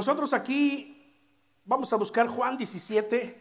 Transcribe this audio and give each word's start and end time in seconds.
Nosotros 0.00 0.32
aquí 0.32 1.14
vamos 1.66 1.92
a 1.92 1.96
buscar 1.96 2.26
Juan 2.26 2.56
17. 2.56 3.38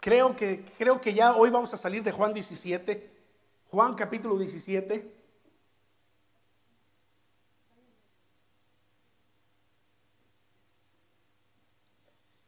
Creo 0.00 0.34
que, 0.34 0.64
creo 0.78 0.98
que 0.98 1.12
ya 1.12 1.36
hoy 1.36 1.50
vamos 1.50 1.74
a 1.74 1.76
salir 1.76 2.02
de 2.02 2.10
Juan 2.10 2.32
17. 2.32 3.10
Juan 3.66 3.92
capítulo 3.92 4.38
17. 4.38 5.14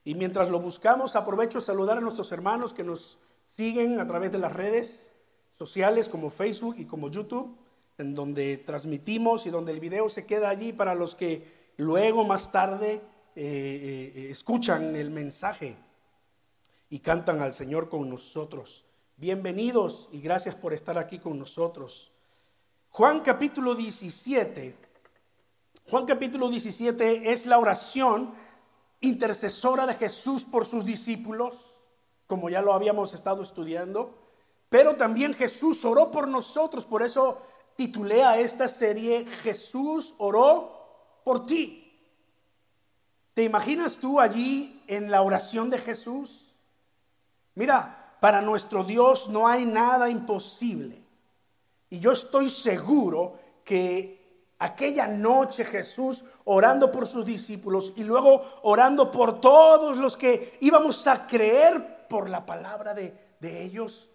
Y 0.04 0.14
mientras 0.14 0.48
lo 0.48 0.58
buscamos, 0.58 1.14
aprovecho 1.14 1.58
a 1.58 1.60
saludar 1.60 1.98
a 1.98 2.00
nuestros 2.00 2.32
hermanos 2.32 2.72
que 2.72 2.84
nos 2.84 3.18
siguen 3.44 4.00
a 4.00 4.08
través 4.08 4.32
de 4.32 4.38
las 4.38 4.54
redes 4.54 5.14
sociales 5.52 6.08
como 6.08 6.30
Facebook 6.30 6.76
y 6.78 6.86
como 6.86 7.10
YouTube, 7.10 7.54
en 7.98 8.14
donde 8.14 8.56
transmitimos 8.56 9.44
y 9.44 9.50
donde 9.50 9.72
el 9.72 9.80
video 9.80 10.08
se 10.08 10.24
queda 10.24 10.48
allí 10.48 10.72
para 10.72 10.94
los 10.94 11.14
que 11.14 11.70
luego 11.76 12.24
más 12.24 12.50
tarde 12.50 13.11
eh, 13.34 14.12
eh, 14.14 14.30
escuchan 14.30 14.94
el 14.94 15.10
mensaje 15.10 15.76
y 16.90 16.98
cantan 16.98 17.40
al 17.40 17.54
Señor 17.54 17.88
con 17.88 18.10
nosotros. 18.10 18.84
Bienvenidos 19.16 20.10
y 20.12 20.20
gracias 20.20 20.54
por 20.54 20.74
estar 20.74 20.98
aquí 20.98 21.18
con 21.18 21.38
nosotros. 21.38 22.12
Juan 22.90 23.20
capítulo 23.20 23.74
17. 23.74 24.76
Juan 25.88 26.04
capítulo 26.04 26.50
17 26.50 27.32
es 27.32 27.46
la 27.46 27.58
oración 27.58 28.34
intercesora 29.00 29.86
de 29.86 29.94
Jesús 29.94 30.44
por 30.44 30.66
sus 30.66 30.84
discípulos, 30.84 31.78
como 32.26 32.50
ya 32.50 32.60
lo 32.60 32.74
habíamos 32.74 33.14
estado 33.14 33.42
estudiando, 33.42 34.18
pero 34.68 34.96
también 34.96 35.32
Jesús 35.32 35.84
oró 35.86 36.10
por 36.10 36.28
nosotros, 36.28 36.84
por 36.84 37.02
eso 37.02 37.38
titulé 37.76 38.22
a 38.22 38.38
esta 38.38 38.68
serie 38.68 39.24
Jesús 39.42 40.14
oró 40.18 41.20
por 41.24 41.46
ti. 41.46 41.81
¿Te 43.34 43.44
imaginas 43.44 43.96
tú 43.96 44.20
allí 44.20 44.82
en 44.86 45.10
la 45.10 45.22
oración 45.22 45.70
de 45.70 45.78
Jesús? 45.78 46.54
Mira, 47.54 48.16
para 48.20 48.40
nuestro 48.40 48.84
Dios 48.84 49.28
no 49.28 49.48
hay 49.48 49.64
nada 49.64 50.08
imposible. 50.08 51.02
Y 51.88 51.98
yo 51.98 52.12
estoy 52.12 52.48
seguro 52.48 53.38
que 53.64 54.52
aquella 54.58 55.06
noche 55.06 55.64
Jesús 55.64 56.24
orando 56.44 56.90
por 56.90 57.06
sus 57.06 57.24
discípulos 57.24 57.92
y 57.96 58.04
luego 58.04 58.42
orando 58.62 59.10
por 59.10 59.40
todos 59.40 59.96
los 59.98 60.16
que 60.16 60.58
íbamos 60.60 61.06
a 61.06 61.26
creer 61.26 62.06
por 62.08 62.28
la 62.28 62.44
palabra 62.44 62.94
de, 62.94 63.36
de 63.40 63.62
ellos, 63.64 64.10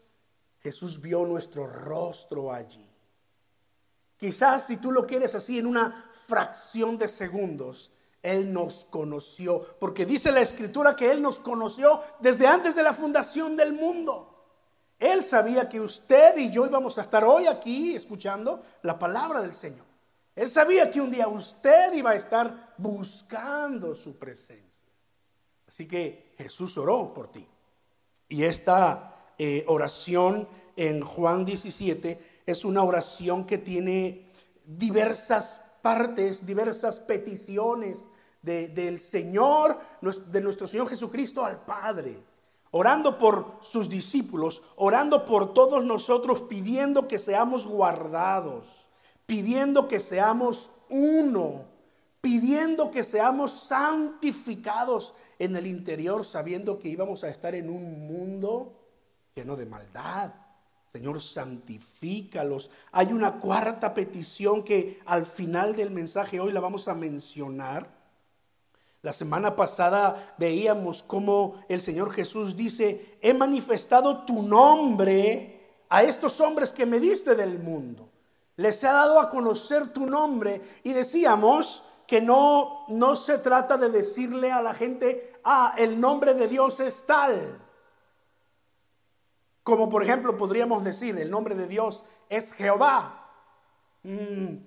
Jesús 0.62 1.02
vio 1.02 1.26
nuestro 1.26 1.68
rostro 1.68 2.54
allí. 2.54 2.88
Quizás 4.18 4.68
si 4.68 4.78
tú 4.78 4.92
lo 4.92 5.06
quieres 5.06 5.36
así 5.36 5.60
en 5.60 5.68
una 5.68 6.10
fracción 6.28 6.98
de 6.98 7.08
segundos, 7.08 7.92
Él 8.22 8.52
nos 8.52 8.86
conoció, 8.86 9.62
porque 9.80 10.06
dice 10.06 10.32
la 10.32 10.42
escritura 10.42 10.96
que 10.96 11.12
Él 11.12 11.22
nos 11.22 11.40
conoció 11.40 12.00
desde 12.20 12.48
antes 12.48 12.76
de 12.76 12.84
la 12.84 12.94
fundación 12.94 13.56
del 13.56 13.74
mundo. 13.74 14.34
Él 15.00 15.22
sabía 15.22 15.70
que 15.70 15.80
usted 15.80 16.38
y 16.38 16.50
yo 16.50 16.66
íbamos 16.66 16.98
a 16.98 17.02
estar 17.02 17.24
hoy 17.24 17.46
aquí 17.46 17.96
escuchando 17.96 18.62
la 18.82 18.98
palabra 18.98 19.42
del 19.42 19.54
Señor. 19.54 19.86
Él 20.36 20.50
sabía 20.50 20.90
que 20.90 21.02
un 21.02 21.12
día 21.12 21.28
usted 21.28 21.94
iba 21.94 22.12
a 22.12 22.16
estar 22.16 22.74
buscando 22.78 23.96
su 23.96 24.18
presencia. 24.18 24.88
Así 25.68 25.88
que 25.88 26.36
Jesús 26.38 26.78
oró 26.78 27.14
por 27.14 27.32
ti. 27.32 27.48
Y 28.30 28.44
esta 28.44 29.34
eh, 29.38 29.64
oración 29.68 30.48
en 30.76 31.02
Juan 31.02 31.46
17 31.46 32.42
es 32.46 32.66
una 32.66 32.84
oración 32.84 33.46
que 33.46 33.58
tiene 33.58 34.30
diversas 34.64 35.62
diversas 36.46 37.00
peticiones 37.00 38.06
del 38.42 39.00
Señor, 39.00 39.80
de 40.28 40.42
nuestro 40.42 40.68
Señor 40.68 40.88
Jesucristo 40.90 41.46
al 41.46 41.64
Padre 41.64 42.24
orando 42.72 43.18
por 43.18 43.60
sus 43.62 43.90
discípulos, 43.90 44.62
orando 44.76 45.26
por 45.26 45.54
todos 45.54 45.86
nosotros, 45.86 46.44
pidiendo 46.44 47.08
que 47.08 47.18
seamos 47.18 47.66
guardados 47.66 48.88
pidiendo 49.28 49.88
que 49.88 50.00
seamos 50.00 50.72
uno, 50.90 51.66
pidiendo 52.22 52.90
que 52.90 53.04
seamos 53.04 53.52
santificados 53.52 55.14
en 55.38 55.56
el 55.56 55.68
interior, 55.68 56.26
sabiendo 56.26 56.80
que 56.80 56.88
íbamos 56.88 57.24
a 57.24 57.30
estar 57.30 57.54
en 57.54 57.70
un 57.70 58.08
mundo 58.08 58.74
lleno 59.36 59.56
de 59.56 59.68
maldad. 59.68 60.32
Señor, 60.88 61.22
santifícalos. 61.22 62.70
Hay 62.92 63.14
una 63.14 63.40
cuarta 63.40 63.94
petición 63.94 64.64
que 64.64 65.00
al 65.06 65.26
final 65.26 65.76
del 65.76 65.92
mensaje 65.92 66.40
hoy 66.40 66.52
la 66.52 66.60
vamos 66.60 66.88
a 66.88 66.96
mencionar. 66.96 67.96
La 69.02 69.14
semana 69.14 69.56
pasada 69.56 70.36
veíamos 70.38 71.04
cómo 71.04 71.54
el 71.70 71.82
Señor 71.82 72.12
Jesús 72.14 72.56
dice, 72.56 73.18
he 73.22 73.34
manifestado 73.34 74.26
tu 74.26 74.42
nombre 74.42 75.84
a 75.90 76.04
estos 76.04 76.42
hombres 76.42 76.74
que 76.74 76.86
me 76.86 77.00
diste 77.00 77.36
del 77.36 77.60
mundo 77.60 78.10
les 78.58 78.84
ha 78.84 78.92
dado 78.92 79.20
a 79.20 79.30
conocer 79.30 79.94
tu 79.94 80.06
nombre 80.06 80.62
y 80.84 80.92
decíamos 80.92 81.84
que 82.06 82.22
no, 82.22 82.86
no 82.90 83.16
se 83.16 83.38
trata 83.38 83.78
de 83.78 83.90
decirle 83.90 84.52
a 84.52 84.62
la 84.62 84.74
gente, 84.74 85.40
ah, 85.44 85.76
el 85.78 86.00
nombre 86.00 86.34
de 86.34 86.48
Dios 86.48 86.80
es 86.80 87.06
tal. 87.06 87.62
Como 89.68 89.90
por 89.90 90.02
ejemplo 90.02 90.38
podríamos 90.38 90.86
decir, 90.86 91.18
el 91.18 91.30
nombre 91.30 91.54
de 91.54 91.68
Dios 91.68 92.06
es 92.30 92.54
Jehová. 92.54 93.30
Mm, 94.02 94.60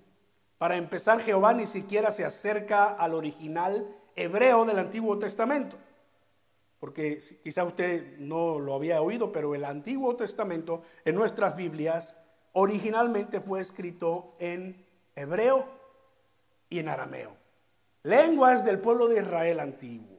para 0.58 0.76
empezar, 0.76 1.22
Jehová 1.22 1.54
ni 1.54 1.64
siquiera 1.64 2.10
se 2.10 2.22
acerca 2.22 2.88
al 2.88 3.14
original 3.14 3.96
hebreo 4.14 4.66
del 4.66 4.78
Antiguo 4.78 5.18
Testamento. 5.18 5.78
Porque 6.78 7.18
quizá 7.42 7.64
usted 7.64 8.18
no 8.18 8.58
lo 8.58 8.74
había 8.74 9.00
oído, 9.00 9.32
pero 9.32 9.54
el 9.54 9.64
Antiguo 9.64 10.16
Testamento 10.16 10.82
en 11.06 11.14
nuestras 11.14 11.56
Biblias 11.56 12.18
originalmente 12.52 13.40
fue 13.40 13.62
escrito 13.62 14.36
en 14.38 14.84
hebreo 15.16 15.66
y 16.68 16.78
en 16.78 16.90
arameo, 16.90 17.34
lenguas 18.02 18.66
del 18.66 18.80
pueblo 18.80 19.08
de 19.08 19.22
Israel 19.22 19.60
antiguo. 19.60 20.09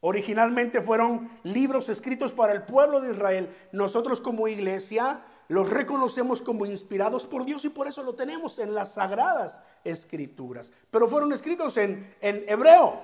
Originalmente 0.00 0.82
fueron 0.82 1.30
libros 1.42 1.88
escritos 1.88 2.32
para 2.32 2.52
el 2.52 2.62
pueblo 2.62 3.00
de 3.00 3.12
Israel. 3.12 3.50
Nosotros 3.72 4.20
como 4.20 4.48
iglesia 4.48 5.22
los 5.48 5.70
reconocemos 5.70 6.42
como 6.42 6.66
inspirados 6.66 7.26
por 7.26 7.44
Dios 7.44 7.64
y 7.64 7.70
por 7.70 7.86
eso 7.86 8.02
lo 8.02 8.14
tenemos 8.14 8.58
en 8.58 8.74
las 8.74 8.94
sagradas 8.94 9.62
escrituras. 9.84 10.72
Pero 10.90 11.08
fueron 11.08 11.32
escritos 11.32 11.76
en, 11.76 12.14
en 12.20 12.44
hebreo. 12.48 13.02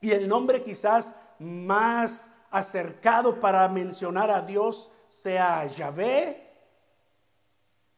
Y 0.00 0.12
el 0.12 0.28
nombre 0.28 0.62
quizás 0.62 1.14
más 1.38 2.30
acercado 2.50 3.40
para 3.40 3.68
mencionar 3.68 4.30
a 4.30 4.42
Dios 4.42 4.90
sea 5.08 5.66
Yahvé 5.66 6.48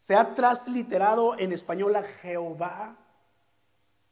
se 0.00 0.16
ha 0.16 0.34
transliterado 0.34 1.39
en 1.39 1.53
español 1.53 1.94
a 1.94 2.03
Jehová, 2.03 2.97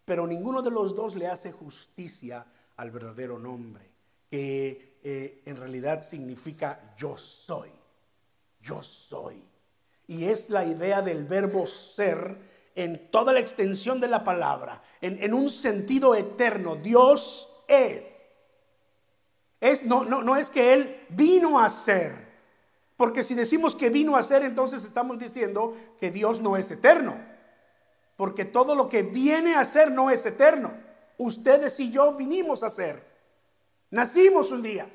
pero 0.04 0.27
ninguno 0.27 0.60
de 0.60 0.71
los 0.71 0.94
dos 0.94 1.16
le 1.16 1.27
hace 1.27 1.50
justicia 1.50 2.44
al 2.78 2.91
verdadero 2.91 3.39
nombre, 3.39 3.91
que 4.31 4.99
eh, 5.03 5.43
en 5.44 5.56
realidad 5.56 6.00
significa 6.00 6.94
yo 6.97 7.19
soy, 7.19 7.71
yo 8.61 8.83
soy. 8.83 9.43
Y 10.06 10.25
es 10.25 10.49
la 10.49 10.65
idea 10.65 11.03
del 11.03 11.25
verbo 11.25 11.66
ser 11.66 12.39
en 12.75 13.11
toda 13.11 13.33
la 13.33 13.41
extensión 13.41 14.00
de 14.00 14.09
la 14.09 14.25
palabra, 14.25 14.83
en, 15.00 15.22
en 15.22 15.34
un 15.34 15.50
sentido 15.50 16.15
eterno. 16.15 16.77
Dios 16.77 17.65
es. 17.66 18.33
es 19.60 19.84
no, 19.84 20.04
no, 20.04 20.22
no 20.22 20.36
es 20.36 20.48
que 20.48 20.72
Él 20.72 21.07
vino 21.10 21.59
a 21.60 21.69
ser. 21.71 22.28
Porque 22.97 23.22
si 23.22 23.34
decimos 23.34 23.75
que 23.75 23.91
vino 23.91 24.16
a 24.16 24.22
ser, 24.22 24.42
entonces 24.42 24.84
estamos 24.84 25.19
diciendo 25.19 25.72
que 26.01 26.10
Dios 26.10 26.41
no 26.41 26.57
es 26.57 26.71
eterno. 26.71 27.16
Porque 28.16 28.45
todo 28.45 28.75
lo 28.75 28.89
que 28.89 29.03
viene 29.03 29.57
a 29.57 29.65
ser 29.65 29.91
no 29.91 30.10
es 30.10 30.25
eterno. 30.27 30.88
Ustedes 31.18 31.78
y 31.80 31.91
yo 31.91 32.15
vinimos 32.15 32.62
a 32.62 32.70
ser. 32.70 33.04
Nacimos 33.91 34.50
un 34.53 34.62
día. 34.62 34.88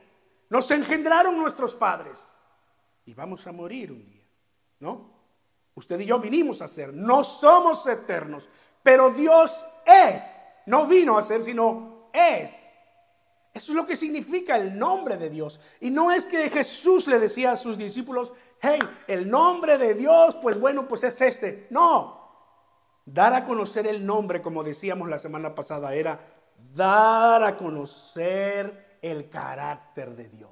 Nos 0.50 0.72
engendraron 0.72 1.38
nuestros 1.38 1.76
padres. 1.76 2.38
Y 3.06 3.14
vamos 3.14 3.46
a 3.46 3.52
morir 3.52 3.92
un 3.92 4.06
día. 4.06 4.24
¿No? 4.80 5.12
Usted 5.76 6.00
y 6.00 6.06
yo 6.06 6.20
vinimos 6.20 6.62
a 6.62 6.68
ser. 6.68 6.94
No 6.94 7.24
somos 7.24 7.86
eternos. 7.88 8.50
Pero 8.82 9.12
Dios 9.12 9.66
es. 9.86 10.42
No 10.66 10.88
vino 10.88 11.18
a 11.18 11.22
ser, 11.22 11.42
sino 11.42 12.10
es. 12.14 12.74
Eso 13.54 13.72
es 13.72 13.76
lo 13.76 13.86
que 13.86 13.96
significa 13.96 14.56
el 14.56 14.78
nombre 14.78 15.18
de 15.18 15.30
Dios. 15.30 15.60
Y 15.80 15.92
no 15.92 16.12
es 16.12 16.26
que 16.26 16.50
Jesús 16.50 17.08
le 17.08 17.20
decía 17.20 17.52
a 17.52 17.58
sus 17.58 17.78
discípulos, 17.78 18.34
hey, 18.62 18.80
el 19.08 19.30
nombre 19.30 19.78
de 19.78 19.94
Dios, 19.94 20.36
pues 20.42 20.60
bueno, 20.60 20.88
pues 20.88 21.04
es 21.04 21.20
este. 21.22 21.68
No. 21.70 22.23
Dar 23.06 23.34
a 23.34 23.44
conocer 23.44 23.88
el 23.88 24.06
nombre, 24.06 24.42
como 24.42 24.64
decíamos 24.64 25.10
la 25.10 25.18
semana 25.18 25.54
pasada, 25.54 25.94
era 25.94 26.20
dar 26.74 27.44
a 27.44 27.58
conocer 27.58 28.98
el 29.02 29.30
carácter 29.30 30.16
de 30.16 30.30
Dios, 30.30 30.52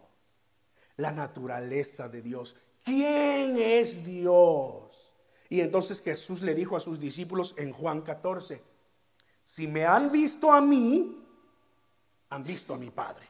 la 0.98 1.12
naturaleza 1.12 2.10
de 2.10 2.22
Dios. 2.22 2.56
¿Quién 2.84 3.58
es 3.58 4.04
Dios? 4.04 5.14
Y 5.50 5.62
entonces 5.62 6.02
Jesús 6.02 6.42
le 6.42 6.54
dijo 6.54 6.76
a 6.76 6.82
sus 6.82 7.00
discípulos 7.00 7.56
en 7.58 7.72
Juan 7.72 8.02
14, 8.02 8.62
Si 9.44 9.68
me 9.68 9.86
han 9.86 10.12
visto 10.12 10.52
a 10.52 10.62
mí, 10.62 11.26
han 12.30 12.44
visto 12.44 12.74
a 12.74 12.78
mi 12.78 12.90
Padre. 12.90 13.28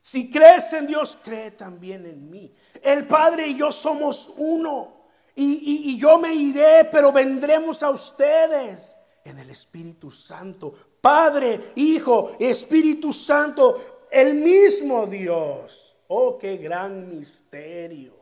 Si 0.00 0.32
crees 0.32 0.72
en 0.72 0.88
Dios, 0.88 1.16
cree 1.22 1.52
también 1.52 2.06
en 2.06 2.28
mí. 2.28 2.52
El 2.82 3.06
Padre 3.06 3.46
y 3.46 3.56
yo 3.56 3.70
somos 3.70 4.32
uno. 4.36 5.01
Y, 5.34 5.98
yo 5.98 6.18
me 6.18 6.34
iré, 6.34 6.88
pero 6.90 7.12
vendremos 7.12 7.82
a 7.82 7.90
ustedes 7.90 8.98
en 9.24 9.38
el 9.38 9.50
Espíritu 9.50 10.10
Santo. 10.10 10.72
Padre, 11.00 11.58
Hijo, 11.76 12.36
Espíritu 12.38 13.12
Santo, 13.12 14.08
el 14.10 14.34
mismo 14.34 15.06
Dios. 15.06 15.96
Oh, 16.08 16.36
qué 16.36 16.56
gran 16.58 17.08
misterio. 17.08 18.14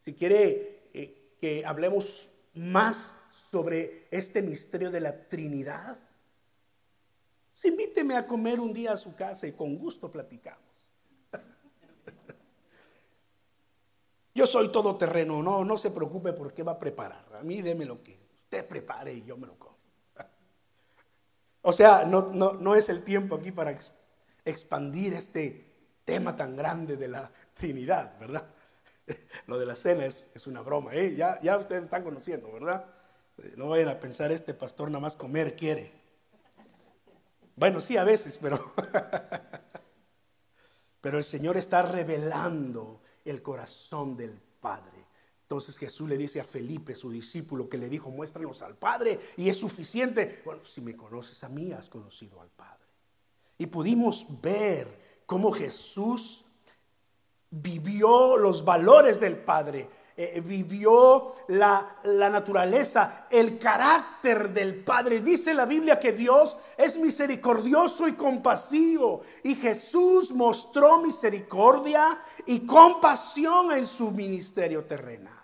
Si 0.00 0.14
quiere 0.14 0.88
eh, 0.92 1.36
que 1.40 1.64
hablemos 1.64 2.30
más 2.54 3.14
sobre 3.50 4.08
este 4.10 4.42
misterio 4.42 4.90
de 4.90 5.00
la 5.00 5.28
Trinidad, 5.28 5.98
invíteme 7.64 8.16
a 8.16 8.26
comer 8.26 8.60
un 8.60 8.72
día 8.72 8.92
a 8.92 8.96
su 8.96 9.14
casa 9.14 9.46
y 9.46 9.52
con 9.52 9.76
gusto 9.76 10.10
platicamos. 10.10 10.60
Yo 14.36 14.44
soy 14.44 14.68
todoterreno, 14.68 15.42
no, 15.42 15.64
no 15.64 15.78
se 15.78 15.90
preocupe 15.90 16.34
por 16.34 16.52
qué 16.52 16.62
va 16.62 16.72
a 16.72 16.78
preparar. 16.78 17.24
A 17.40 17.42
mí 17.42 17.62
deme 17.62 17.86
lo 17.86 18.02
que 18.02 18.14
usted 18.36 18.68
prepare 18.68 19.14
y 19.14 19.24
yo 19.24 19.38
me 19.38 19.46
lo 19.46 19.58
como. 19.58 19.78
O 21.62 21.72
sea, 21.72 22.04
no, 22.04 22.30
no, 22.30 22.74
es 22.74 22.90
el 22.90 23.02
tiempo 23.02 23.36
aquí 23.36 23.50
para 23.50 23.74
expandir 24.44 25.14
este 25.14 25.64
tema 26.04 26.36
tan 26.36 26.54
grande 26.54 26.98
de 26.98 27.08
la 27.08 27.32
Trinidad, 27.54 28.16
¿verdad? 28.20 28.44
Lo 29.46 29.58
de 29.58 29.66
la 29.66 29.74
cena 29.74 30.04
es, 30.04 30.28
una 30.46 30.60
broma, 30.60 30.94
¿eh? 30.94 31.16
ya, 31.16 31.40
ya 31.40 31.56
ustedes 31.56 31.84
están 31.84 32.04
conociendo, 32.04 32.52
¿verdad? 32.52 32.84
No 33.56 33.70
vayan 33.70 33.88
a 33.88 33.98
pensar, 33.98 34.30
este 34.30 34.54
pastor 34.54 34.90
nada 34.90 35.00
más 35.00 35.16
comer 35.16 35.56
quiere. 35.56 35.92
Bueno, 37.56 37.80
sí, 37.80 37.96
a 37.96 38.04
veces, 38.04 38.38
pero... 38.40 38.60
pero 41.00 41.18
el 41.18 41.24
Señor 41.24 41.56
está 41.56 41.82
revelando 41.82 43.00
el 43.26 43.42
corazón 43.42 44.16
del 44.16 44.40
Padre. 44.60 45.06
Entonces 45.42 45.78
Jesús 45.78 46.08
le 46.08 46.16
dice 46.16 46.40
a 46.40 46.44
Felipe, 46.44 46.94
su 46.94 47.10
discípulo, 47.10 47.68
que 47.68 47.78
le 47.78 47.88
dijo, 47.88 48.10
muéstranos 48.10 48.62
al 48.62 48.76
Padre 48.76 49.18
y 49.36 49.48
es 49.48 49.56
suficiente. 49.56 50.42
Bueno, 50.44 50.64
si 50.64 50.80
me 50.80 50.96
conoces 50.96 51.44
a 51.44 51.48
mí, 51.48 51.72
has 51.72 51.88
conocido 51.88 52.40
al 52.40 52.48
Padre. 52.48 52.84
Y 53.58 53.66
pudimos 53.66 54.26
ver 54.42 55.22
cómo 55.24 55.52
Jesús 55.52 56.44
vivió 57.50 58.36
los 58.36 58.64
valores 58.64 59.20
del 59.20 59.38
Padre 59.38 59.88
eh, 60.18 60.42
vivió 60.42 61.34
la, 61.48 61.98
la 62.04 62.30
naturaleza, 62.30 63.26
el 63.30 63.58
carácter 63.58 64.50
del 64.50 64.82
Padre. 64.82 65.20
Dice 65.20 65.52
la 65.52 65.66
Biblia 65.66 65.98
que 65.98 66.12
Dios 66.12 66.56
es 66.78 66.96
misericordioso 66.96 68.08
y 68.08 68.14
compasivo. 68.14 69.20
Y 69.42 69.54
Jesús 69.54 70.32
mostró 70.32 71.02
misericordia 71.02 72.18
y 72.46 72.60
compasión 72.60 73.72
en 73.72 73.84
su 73.84 74.10
ministerio 74.10 74.84
terrenal. 74.84 75.35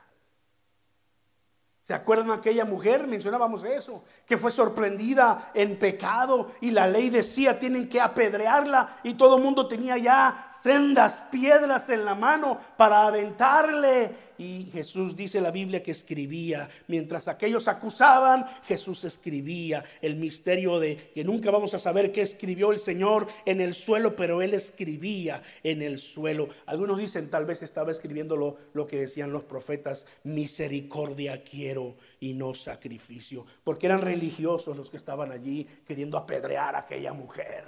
¿Se 1.83 1.95
acuerdan 1.95 2.31
aquella 2.31 2.65
mujer? 2.65 3.09
Mencionábamos 3.09 3.65
eso, 3.65 4.05
que 4.25 4.39
fue 4.39 4.53
sorprendida 4.53 5.51
en 5.53 5.77
pecado 5.77 6.53
y 6.61 6.71
la 6.71 6.87
ley 6.87 7.11
decía 7.11 7.59
tienen 7.59 7.89
que 7.89 8.01
apedrearla 8.01 9.01
y 9.03 9.15
todo 9.15 9.37
el 9.37 9.43
mundo 9.43 9.67
tenía 9.67 9.99
ya 9.99 10.49
sendas 10.63 11.25
piedras 11.33 11.91
en 11.91 12.05
la 12.05 12.15
mano 12.15 12.57
para 12.77 13.09
aventarle. 13.09 14.13
Y 14.39 14.71
Jesús 14.73 15.17
dice 15.17 15.41
la 15.41 15.51
Biblia 15.51 15.83
que 15.83 15.91
escribía, 15.91 16.69
mientras 16.87 17.27
aquellos 17.27 17.67
acusaban, 17.67 18.45
Jesús 18.65 19.03
escribía 19.03 19.83
el 20.03 20.15
misterio 20.15 20.79
de 20.79 20.97
que 21.13 21.25
nunca 21.25 21.51
vamos 21.51 21.75
a 21.75 21.81
saber 21.81 22.13
qué 22.13 22.23
escribió 22.23 22.71
el 22.71 22.79
Señor 22.79 23.27
en 23.45 23.61
el 23.61 23.75
suelo, 23.75 24.15
pero 24.15 24.41
él 24.41 24.55
escribía 24.55 25.43
en 25.65 25.83
el 25.83 25.99
suelo. 25.99 26.49
Algunos 26.67 26.99
dicen 26.99 27.29
tal 27.29 27.45
vez 27.45 27.61
estaba 27.63 27.91
escribiendo 27.91 28.37
lo, 28.37 28.57
lo 28.73 28.87
que 28.87 29.01
decían 29.01 29.33
los 29.33 29.43
profetas, 29.43 30.07
misericordia 30.23 31.43
quiero 31.43 31.72
y 32.21 32.35
no 32.35 32.55
sacrificio, 32.55 33.47
porque 33.65 33.87
eran 33.87 34.01
religiosos 34.01 34.77
los 34.77 34.91
que 34.91 34.97
estaban 34.97 35.33
allí 35.33 35.65
queriendo 35.87 36.19
apedrear 36.19 36.75
a 36.75 36.81
aquella 36.81 37.13
mujer. 37.13 37.67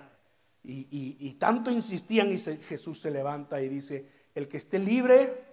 Y, 0.62 1.34
tanto 1.34 1.70
insistían 1.70 2.32
y 2.32 2.38
Jesús 2.38 2.98
se 2.98 3.10
levanta 3.10 3.60
y 3.60 3.68
dice, 3.68 4.08
el 4.34 4.48
que 4.48 4.56
esté 4.56 4.78
libre 4.78 5.44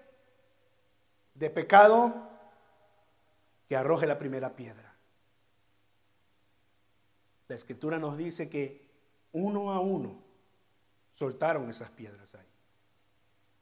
de 1.34 1.50
pecado, 1.50 2.30
que 3.68 3.76
arroje 3.76 4.08
la 4.08 4.18
primera 4.18 4.56
piedra. 4.56 4.96
La 7.48 7.56
escritura 7.56 8.00
nos 8.00 8.18
dice 8.18 8.48
que 8.50 8.90
uno 9.34 9.72
a 9.72 9.82
uno 9.82 10.22
soltaron 11.14 11.70
esas 11.70 11.90
piedras 11.90 12.36
ahí 12.36 12.48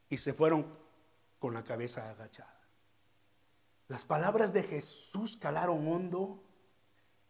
y 0.10 0.18
se 0.18 0.34
fueron 0.34 0.68
con 1.40 1.54
la 1.54 1.64
cabeza 1.64 2.10
agachada. 2.10 2.59
Las 3.90 4.06
palabras 4.06 4.54
de 4.54 4.62
Jesús 4.62 5.36
calaron 5.36 5.88
hondo, 5.88 6.44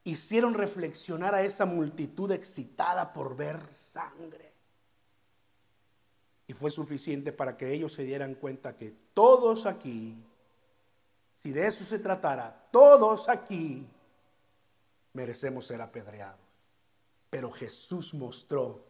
hicieron 0.04 0.54
reflexionar 0.54 1.34
a 1.34 1.42
esa 1.42 1.66
multitud 1.66 2.30
excitada 2.34 3.14
por 3.14 3.38
ver 3.38 3.62
sangre. 3.74 4.54
Y 6.48 6.54
fue 6.54 6.70
suficiente 6.70 7.32
para 7.32 7.56
que 7.56 7.74
ellos 7.74 7.94
se 7.94 8.04
dieran 8.04 8.36
cuenta 8.36 8.76
que 8.76 8.92
todos 9.14 9.66
aquí, 9.66 10.22
si 11.34 11.52
de 11.54 11.66
eso 11.66 11.86
se 11.86 11.98
tratara, 11.98 12.68
todos 12.72 13.30
aquí 13.30 13.88
merecemos 15.14 15.66
ser 15.66 15.82
apedreados. 15.82 16.46
Pero 17.30 17.52
Jesús 17.52 18.14
mostró 18.14 18.84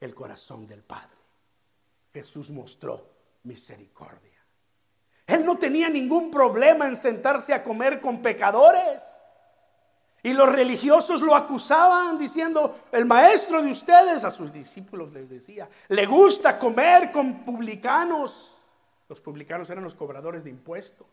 el 0.00 0.12
corazón 0.12 0.66
del 0.66 0.82
Padre. 0.82 1.16
Jesús 2.12 2.50
mostró 2.50 3.08
misericordia. 3.44 4.31
Él 5.26 5.44
no 5.44 5.58
tenía 5.58 5.88
ningún 5.88 6.30
problema 6.30 6.86
en 6.86 6.96
sentarse 6.96 7.54
a 7.54 7.62
comer 7.62 8.00
con 8.00 8.22
pecadores. 8.22 9.02
Y 10.22 10.32
los 10.34 10.50
religiosos 10.50 11.20
lo 11.20 11.34
acusaban 11.34 12.16
diciendo, 12.16 12.76
el 12.92 13.04
maestro 13.04 13.60
de 13.60 13.72
ustedes 13.72 14.22
a 14.22 14.30
sus 14.30 14.52
discípulos 14.52 15.12
les 15.12 15.28
decía, 15.28 15.68
le 15.88 16.06
gusta 16.06 16.58
comer 16.58 17.10
con 17.10 17.44
publicanos. 17.44 18.56
Los 19.08 19.20
publicanos 19.20 19.68
eran 19.70 19.82
los 19.82 19.96
cobradores 19.96 20.44
de 20.44 20.50
impuestos, 20.50 21.08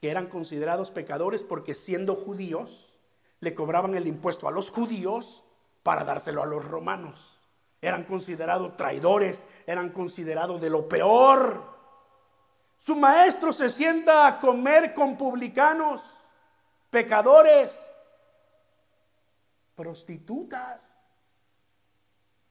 que 0.00 0.10
eran 0.10 0.26
considerados 0.26 0.90
pecadores 0.90 1.44
porque 1.44 1.74
siendo 1.74 2.16
judíos, 2.16 2.98
le 3.38 3.54
cobraban 3.54 3.94
el 3.94 4.06
impuesto 4.08 4.48
a 4.48 4.52
los 4.52 4.70
judíos 4.70 5.44
para 5.82 6.04
dárselo 6.04 6.42
a 6.42 6.46
los 6.46 6.64
romanos. 6.64 7.38
Eran 7.80 8.04
considerados 8.04 8.76
traidores, 8.76 9.48
eran 9.66 9.90
considerados 9.90 10.60
de 10.60 10.70
lo 10.70 10.88
peor. 10.88 11.81
Su 12.82 12.96
maestro 12.96 13.52
se 13.52 13.70
sienta 13.70 14.26
a 14.26 14.40
comer 14.40 14.92
con 14.92 15.16
publicanos, 15.16 16.02
pecadores, 16.90 17.78
prostitutas. 19.76 20.96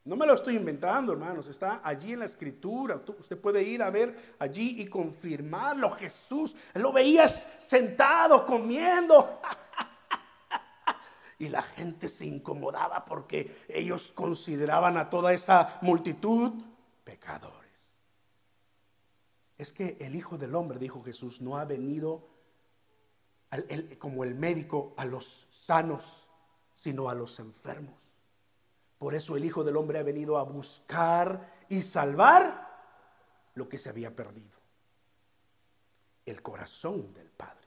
No 0.05 0.15
me 0.15 0.25
lo 0.25 0.33
estoy 0.33 0.55
inventando, 0.55 1.11
hermanos, 1.11 1.49
está 1.49 1.81
allí 1.83 2.13
en 2.13 2.19
la 2.19 2.25
escritura. 2.25 3.01
Usted 3.19 3.37
puede 3.41 3.61
ir 3.61 3.83
a 3.83 3.89
ver 3.89 4.15
allí 4.39 4.81
y 4.81 4.87
confirmarlo. 4.87 5.89
Jesús, 5.97 6.55
lo 6.75 6.93
veías 6.93 7.49
sentado 7.59 8.45
comiendo. 8.45 9.41
Y 11.39 11.49
la 11.49 11.63
gente 11.63 12.07
se 12.07 12.27
incomodaba 12.27 13.03
porque 13.03 13.65
ellos 13.67 14.13
consideraban 14.13 14.95
a 14.95 15.09
toda 15.09 15.33
esa 15.33 15.79
multitud 15.81 16.53
pecador 17.03 17.60
es 19.61 19.73
que 19.73 19.95
el 19.99 20.15
Hijo 20.15 20.39
del 20.39 20.55
Hombre, 20.55 20.79
dijo 20.79 21.03
Jesús, 21.03 21.39
no 21.39 21.55
ha 21.57 21.65
venido 21.65 22.27
como 23.99 24.23
el 24.23 24.33
médico 24.33 24.95
a 24.97 25.05
los 25.05 25.45
sanos, 25.51 26.31
sino 26.73 27.09
a 27.09 27.13
los 27.13 27.37
enfermos. 27.39 28.11
Por 28.97 29.13
eso 29.13 29.37
el 29.37 29.45
Hijo 29.45 29.63
del 29.63 29.77
Hombre 29.77 29.99
ha 29.99 30.03
venido 30.03 30.37
a 30.39 30.43
buscar 30.43 31.47
y 31.69 31.81
salvar 31.81 32.69
lo 33.53 33.69
que 33.69 33.77
se 33.77 33.89
había 33.89 34.15
perdido. 34.15 34.57
El 36.25 36.41
corazón 36.41 37.13
del 37.13 37.29
Padre 37.29 37.60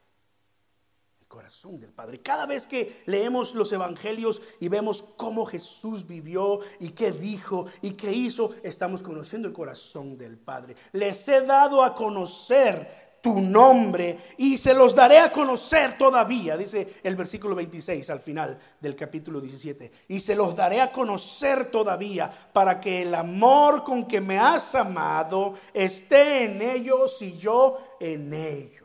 corazón 1.35 1.81
del 1.81 1.93
Padre. 1.93 2.21
Cada 2.21 2.47
vez 2.47 2.65
que 2.65 3.03
leemos 3.07 3.57
los 3.57 3.73
evangelios 3.73 4.41
y 4.61 4.69
vemos 4.69 5.05
cómo 5.17 5.45
Jesús 5.45 6.07
vivió 6.07 6.61
y 6.79 6.91
qué 6.91 7.11
dijo 7.11 7.67
y 7.83 7.95
qué 7.95 8.13
hizo, 8.13 8.53
estamos 8.63 9.03
conociendo 9.03 9.49
el 9.49 9.55
corazón 9.55 10.17
del 10.17 10.39
Padre. 10.39 10.77
Les 10.93 11.27
he 11.27 11.41
dado 11.41 11.83
a 11.83 11.93
conocer 11.93 13.15
tu 13.21 13.41
nombre 13.41 14.17
y 14.37 14.57
se 14.57 14.75
los 14.75 14.95
daré 14.95 15.19
a 15.19 15.33
conocer 15.33 15.99
todavía, 15.99 16.57
dice 16.57 17.01
el 17.03 17.17
versículo 17.17 17.57
26 17.57 18.09
al 18.11 18.21
final 18.21 18.57
del 18.81 18.95
capítulo 18.95 19.41
17, 19.41 19.91
y 20.07 20.21
se 20.21 20.37
los 20.37 20.55
daré 20.55 20.81
a 20.81 20.93
conocer 20.93 21.69
todavía 21.69 22.31
para 22.53 22.79
que 22.79 23.03
el 23.03 23.13
amor 23.13 23.83
con 23.83 24.07
que 24.07 24.21
me 24.21 24.39
has 24.39 24.77
amado 24.77 25.55
esté 25.73 26.45
en 26.45 26.63
ellos 26.63 27.21
y 27.23 27.37
yo 27.37 27.77
en 27.99 28.33
ellos. 28.33 28.84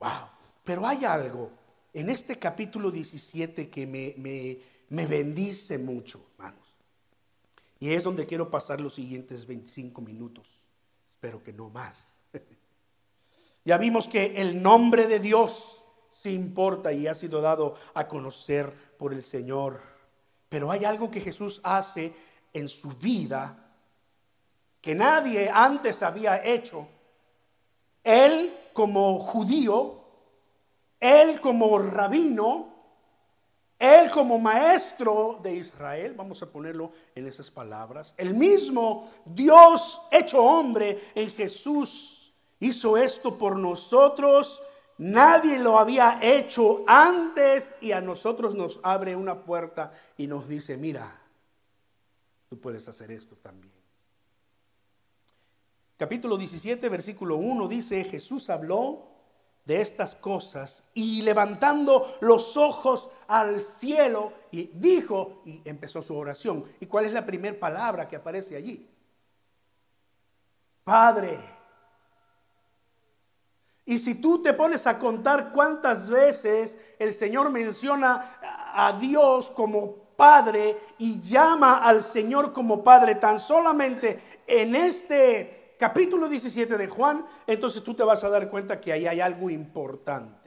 Wow. 0.00 0.28
Pero 0.64 0.86
hay 0.86 1.04
algo 1.04 1.50
en 1.92 2.10
este 2.10 2.38
capítulo 2.38 2.90
17 2.90 3.70
que 3.70 3.86
me, 3.86 4.14
me, 4.18 4.58
me 4.90 5.06
bendice 5.06 5.78
mucho, 5.78 6.20
hermanos. 6.32 6.76
Y 7.80 7.90
es 7.90 8.04
donde 8.04 8.26
quiero 8.26 8.50
pasar 8.50 8.80
los 8.80 8.94
siguientes 8.94 9.46
25 9.46 10.00
minutos. 10.00 10.62
Espero 11.14 11.42
que 11.42 11.52
no 11.52 11.70
más. 11.70 12.18
ya 13.64 13.78
vimos 13.78 14.08
que 14.08 14.40
el 14.40 14.62
nombre 14.62 15.06
de 15.06 15.20
Dios 15.20 15.84
sí 16.10 16.30
importa 16.30 16.92
y 16.92 17.06
ha 17.06 17.14
sido 17.14 17.40
dado 17.40 17.74
a 17.94 18.08
conocer 18.08 18.72
por 18.98 19.12
el 19.12 19.22
Señor. 19.22 19.80
Pero 20.48 20.70
hay 20.70 20.84
algo 20.84 21.10
que 21.10 21.20
Jesús 21.20 21.60
hace 21.62 22.12
en 22.52 22.68
su 22.68 22.90
vida 22.90 23.64
que 24.80 24.94
nadie 24.94 25.50
antes 25.52 26.02
había 26.02 26.44
hecho. 26.44 26.88
Él 28.04 28.54
como 28.72 29.18
judío, 29.18 30.04
él 31.00 31.40
como 31.40 31.78
rabino, 31.78 32.68
él 33.78 34.10
como 34.10 34.38
maestro 34.38 35.38
de 35.42 35.54
Israel, 35.54 36.14
vamos 36.14 36.42
a 36.42 36.50
ponerlo 36.50 36.90
en 37.14 37.26
esas 37.26 37.50
palabras, 37.50 38.14
el 38.16 38.34
mismo 38.34 39.08
Dios 39.24 40.00
hecho 40.10 40.42
hombre 40.42 40.98
en 41.14 41.30
Jesús 41.30 42.18
hizo 42.60 42.96
esto 42.96 43.38
por 43.38 43.56
nosotros. 43.56 44.60
Nadie 44.98 45.60
lo 45.60 45.78
había 45.78 46.18
hecho 46.20 46.82
antes 46.88 47.72
y 47.80 47.92
a 47.92 48.00
nosotros 48.00 48.56
nos 48.56 48.80
abre 48.82 49.14
una 49.14 49.44
puerta 49.44 49.92
y 50.16 50.26
nos 50.26 50.48
dice, 50.48 50.76
mira, 50.76 51.20
tú 52.48 52.60
puedes 52.60 52.88
hacer 52.88 53.12
esto 53.12 53.36
también. 53.36 53.77
Capítulo 55.98 56.36
17, 56.36 56.88
versículo 56.88 57.34
1 57.38 57.66
dice, 57.66 58.04
Jesús 58.04 58.50
habló 58.50 59.08
de 59.64 59.80
estas 59.80 60.14
cosas 60.14 60.84
y 60.94 61.22
levantando 61.22 62.06
los 62.20 62.56
ojos 62.56 63.10
al 63.26 63.58
cielo 63.58 64.32
y 64.52 64.70
dijo 64.74 65.42
y 65.44 65.60
empezó 65.64 66.00
su 66.00 66.16
oración. 66.16 66.64
¿Y 66.78 66.86
cuál 66.86 67.06
es 67.06 67.12
la 67.12 67.26
primera 67.26 67.58
palabra 67.58 68.06
que 68.06 68.14
aparece 68.14 68.54
allí? 68.54 68.88
Padre. 70.84 71.36
Y 73.84 73.98
si 73.98 74.20
tú 74.20 74.40
te 74.40 74.54
pones 74.54 74.86
a 74.86 75.00
contar 75.00 75.50
cuántas 75.52 76.08
veces 76.08 76.78
el 77.00 77.12
Señor 77.12 77.50
menciona 77.50 78.38
a 78.72 78.92
Dios 78.92 79.50
como 79.50 79.96
Padre 80.14 80.76
y 80.98 81.18
llama 81.18 81.78
al 81.78 82.02
Señor 82.02 82.52
como 82.52 82.84
Padre, 82.84 83.16
tan 83.16 83.40
solamente 83.40 84.20
en 84.46 84.76
este 84.76 85.57
capítulo 85.78 86.28
17 86.28 86.76
de 86.76 86.88
Juan, 86.88 87.24
entonces 87.46 87.82
tú 87.82 87.94
te 87.94 88.02
vas 88.02 88.24
a 88.24 88.28
dar 88.28 88.50
cuenta 88.50 88.80
que 88.80 88.92
ahí 88.92 89.06
hay 89.06 89.20
algo 89.20 89.48
importante. 89.48 90.37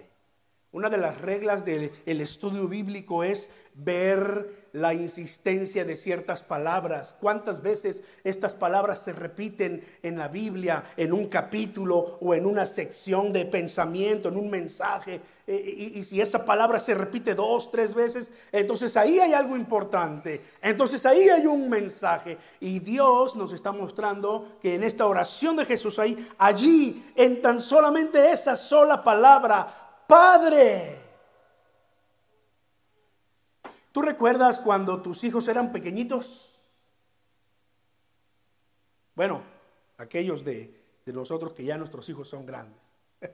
Una 0.73 0.89
de 0.89 0.97
las 0.97 1.19
reglas 1.19 1.65
del 1.65 1.91
estudio 2.05 2.65
bíblico 2.69 3.25
es 3.25 3.49
ver 3.73 4.69
la 4.71 4.93
insistencia 4.93 5.83
de 5.83 5.97
ciertas 5.97 6.43
palabras. 6.43 7.13
¿Cuántas 7.19 7.61
veces 7.61 8.03
estas 8.23 8.53
palabras 8.53 8.99
se 8.99 9.11
repiten 9.11 9.83
en 10.01 10.17
la 10.17 10.29
Biblia, 10.29 10.85
en 10.95 11.11
un 11.11 11.27
capítulo 11.27 12.17
o 12.21 12.33
en 12.33 12.45
una 12.45 12.65
sección 12.65 13.33
de 13.33 13.45
pensamiento, 13.45 14.29
en 14.29 14.37
un 14.37 14.49
mensaje? 14.49 15.19
Eh, 15.45 15.91
y, 15.93 16.03
si 16.03 16.21
esa 16.21 16.45
palabra 16.45 16.79
se 16.79 16.95
repite 16.95 17.35
dos, 17.35 17.69
tres 17.69 17.93
veces, 17.93 18.31
entonces 18.53 18.95
ahí 18.95 19.19
hay 19.19 19.33
algo 19.33 19.57
importante. 19.57 20.41
Entonces 20.61 21.05
ahí 21.05 21.27
hay 21.27 21.47
un 21.47 21.69
mensaje. 21.69 22.37
Y 22.61 22.79
Dios 22.79 23.35
nos 23.35 23.51
está 23.51 23.73
mostrando 23.73 24.57
que 24.61 24.75
en 24.75 24.85
esta 24.85 25.05
oración 25.05 25.57
de 25.57 25.65
Jesús 25.65 25.99
ahí, 25.99 26.15
allí, 26.37 27.11
en 27.17 27.41
tan 27.41 27.59
solamente 27.59 28.31
esa 28.31 28.55
sola 28.55 29.03
palabra, 29.03 29.90
Padre. 30.11 30.99
¿Tú 33.93 34.01
recuerdas 34.01 34.59
cuando 34.59 35.01
tus 35.01 35.23
hijos 35.23 35.47
eran 35.47 35.71
pequeñitos? 35.71 36.59
Bueno, 39.15 39.41
aquellos 39.97 40.43
de, 40.43 40.83
nosotros 41.05 41.53
que 41.53 41.63
ya 41.63 41.77
nuestros 41.77 42.09
hijos 42.09 42.27
son 42.27 42.45
grandes. 42.45 42.91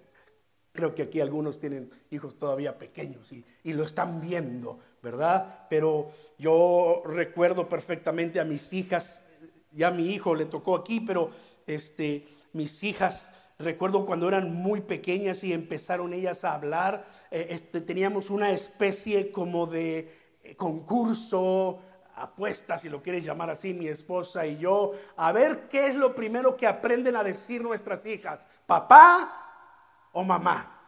Creo 0.72 0.94
que 0.94 1.02
aquí 1.02 1.20
algunos 1.20 1.60
tienen 1.60 1.90
hijos 2.12 2.38
todavía 2.38 2.78
pequeños 2.78 3.32
y, 3.32 3.44
y, 3.64 3.74
lo 3.74 3.84
están 3.84 4.22
viendo, 4.22 4.78
¿verdad? 5.02 5.66
Pero 5.72 6.10
yo 6.38 7.02
recuerdo 7.06 7.68
perfectamente 7.68 8.40
a 8.40 8.46
mis 8.46 8.72
hijas, 8.72 9.24
ya 9.72 9.88
a 9.88 9.92
mi 9.92 10.14
hijo 10.14 10.36
le 10.36 10.46
tocó 10.46 10.76
aquí, 10.76 11.00
pero 11.00 11.32
este, 11.66 12.28
mis 12.54 12.84
hijas 12.84 13.32
Recuerdo 13.60 14.06
cuando 14.06 14.28
eran 14.28 14.54
muy 14.54 14.82
pequeñas 14.82 15.44
y 15.44 15.52
empezaron 15.52 16.14
ellas 16.14 16.44
a 16.44 16.54
hablar, 16.54 17.08
eh, 17.32 17.48
este, 17.50 17.82
teníamos 17.82 18.30
una 18.30 18.52
especie 18.52 19.32
como 19.32 19.66
de 19.66 20.12
eh, 20.44 20.56
concurso, 20.56 21.82
apuesta, 22.16 22.78
si 22.78 22.88
lo 22.88 23.02
quieres 23.02 23.26
llamar 23.26 23.50
así, 23.50 23.74
mi 23.74 23.88
esposa 23.88 24.46
y 24.46 24.58
yo, 24.58 24.92
a 25.16 25.32
ver 25.32 25.68
qué 25.68 25.88
es 25.88 25.96
lo 25.96 26.14
primero 26.14 26.56
que 26.56 26.68
aprenden 26.68 27.16
a 27.16 27.24
decir 27.24 27.64
nuestras 27.64 28.06
hijas, 28.06 28.48
papá 28.68 30.10
o 30.12 30.24
mamá. 30.24 30.80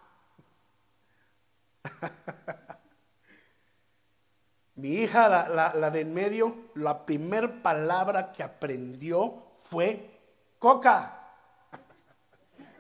mi 4.76 4.90
hija, 4.90 5.28
la 5.50 5.90
de 5.90 6.02
en 6.02 6.14
medio, 6.14 6.56
la 6.76 7.04
primera 7.04 7.64
palabra 7.64 8.32
que 8.32 8.44
aprendió 8.44 9.54
fue 9.56 10.20
coca 10.60 11.19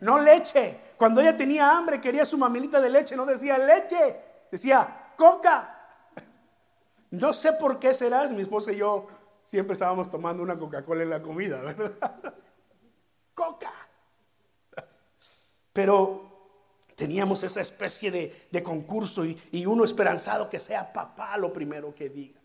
no 0.01 0.19
leche. 0.19 0.79
Cuando 0.97 1.21
ella 1.21 1.35
tenía 1.35 1.75
hambre, 1.75 1.99
quería 1.99 2.25
su 2.25 2.37
mamilita 2.37 2.79
de 2.79 2.89
leche, 2.89 3.15
no 3.15 3.25
decía 3.25 3.57
leche, 3.57 4.19
decía 4.51 5.13
coca. 5.17 5.75
No 7.11 7.33
sé 7.33 7.53
por 7.53 7.79
qué 7.79 7.93
será, 7.93 8.27
mi 8.27 8.41
esposa 8.41 8.71
y 8.71 8.77
yo 8.77 9.07
siempre 9.41 9.73
estábamos 9.73 10.09
tomando 10.09 10.43
una 10.43 10.57
Coca-Cola 10.57 11.03
en 11.03 11.09
la 11.09 11.21
comida, 11.21 11.61
¿verdad? 11.63 12.35
Coca. 13.33 13.71
Pero 15.73 16.29
teníamos 16.95 17.43
esa 17.43 17.61
especie 17.61 18.11
de, 18.11 18.63
concurso 18.63 19.25
y, 19.25 19.41
y 19.51 19.65
uno 19.65 19.83
esperanzado 19.83 20.49
que 20.49 20.59
sea 20.59 20.91
papá 20.91 21.37
lo 21.37 21.51
primero 21.51 21.95
que 21.95 22.09
diga. 22.09 22.38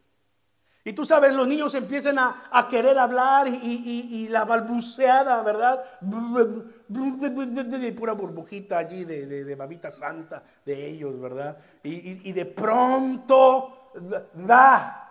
Y 0.87 0.93
tú 0.93 1.07
sabes, 1.07 1.33
los 1.33 1.49
niños 1.49 1.75
empiezan 1.75 2.19
a, 2.19 2.69
querer 2.69 2.99
hablar 2.99 3.49
y, 3.49 4.29
la 4.29 4.45
balbuceada, 4.45 5.43
¿verdad? 5.43 5.83
Pura 7.97 8.13
burbujita 8.13 8.79
allí 8.79 9.07
de, 9.07 9.55
babita 9.57 9.91
santa 9.91 10.43
de 10.63 10.89
ellos, 10.89 11.19
¿verdad? 11.19 11.57
Y, 11.83 12.31
de 12.33 12.45
pronto, 12.45 13.93
va, 14.49 15.11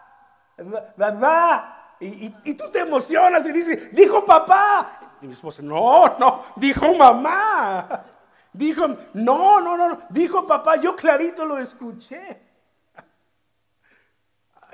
va, 1.00 1.12
va. 1.12 1.96
Y, 2.00 2.54
tú 2.54 2.70
te 2.72 2.82
emocionas 2.82 3.44
y 3.48 3.52
dices, 3.52 3.96
dijo 3.96 4.24
papá. 4.24 5.18
Y 5.24 5.26
mi 5.26 5.34
esposa, 5.34 5.64
no, 5.64 6.20
no, 6.20 6.42
dijo 6.56 6.94
mamá. 6.94 8.06
Dijo, 8.52 8.88
no, 9.16 9.60
no, 9.60 9.76
no, 9.76 9.98
dijo 10.12 10.46
papá, 10.46 10.76
yo 10.76 10.96
clarito 10.96 11.44
lo 11.44 11.58
escuché 11.58 12.53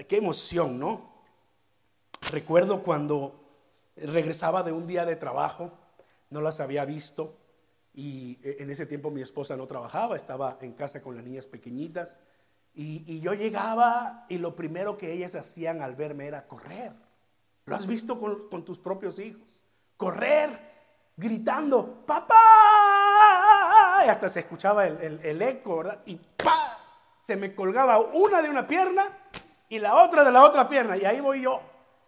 qué 0.07 0.17
emoción, 0.17 0.79
¿no? 0.79 1.09
Recuerdo 2.31 2.83
cuando 2.83 3.39
regresaba 3.95 4.63
de 4.63 4.71
un 4.71 4.87
día 4.87 5.05
de 5.05 5.15
trabajo, 5.15 5.71
no 6.29 6.41
las 6.41 6.59
había 6.59 6.85
visto 6.85 7.37
y 7.93 8.39
en 8.43 8.69
ese 8.69 8.85
tiempo 8.85 9.11
mi 9.11 9.21
esposa 9.21 9.57
no 9.57 9.67
trabajaba, 9.67 10.15
estaba 10.15 10.57
en 10.61 10.73
casa 10.73 11.01
con 11.01 11.15
las 11.15 11.23
niñas 11.23 11.47
pequeñitas 11.47 12.17
y, 12.73 13.19
yo 13.19 13.33
llegaba 13.33 14.25
y 14.29 14.37
lo 14.37 14.55
primero 14.55 14.97
que 14.97 15.11
ellas 15.11 15.35
hacían 15.35 15.81
al 15.81 15.95
verme 15.95 16.27
era 16.27 16.47
correr. 16.47 16.93
¿Lo 17.65 17.75
has 17.75 17.85
visto 17.85 18.17
con, 18.17 18.63
tus 18.63 18.79
propios 18.79 19.19
hijos? 19.19 19.65
Correr, 19.97 20.49
gritando, 21.17 22.05
papá. 22.05 22.35
Y 24.05 24.09
hasta 24.09 24.29
se 24.29 24.39
escuchaba 24.39 24.87
el, 24.87 25.19
el 25.21 25.41
eco, 25.41 25.77
¿verdad? 25.77 26.01
Y 26.05 26.15
¡pa! 26.15 26.77
Se 27.19 27.35
me 27.35 27.53
colgaba 27.53 27.99
una 27.99 28.41
de 28.41 28.49
una 28.49 28.65
pierna 28.65 29.17
y 29.69 29.79
la 29.79 30.03
otra 30.03 30.23
de 30.23 30.31
la 30.31 30.43
otra 30.43 30.67
pierna. 30.67 30.97
Y 30.97 31.05
ahí 31.05 31.21
voy 31.21 31.43
yo 31.43 31.61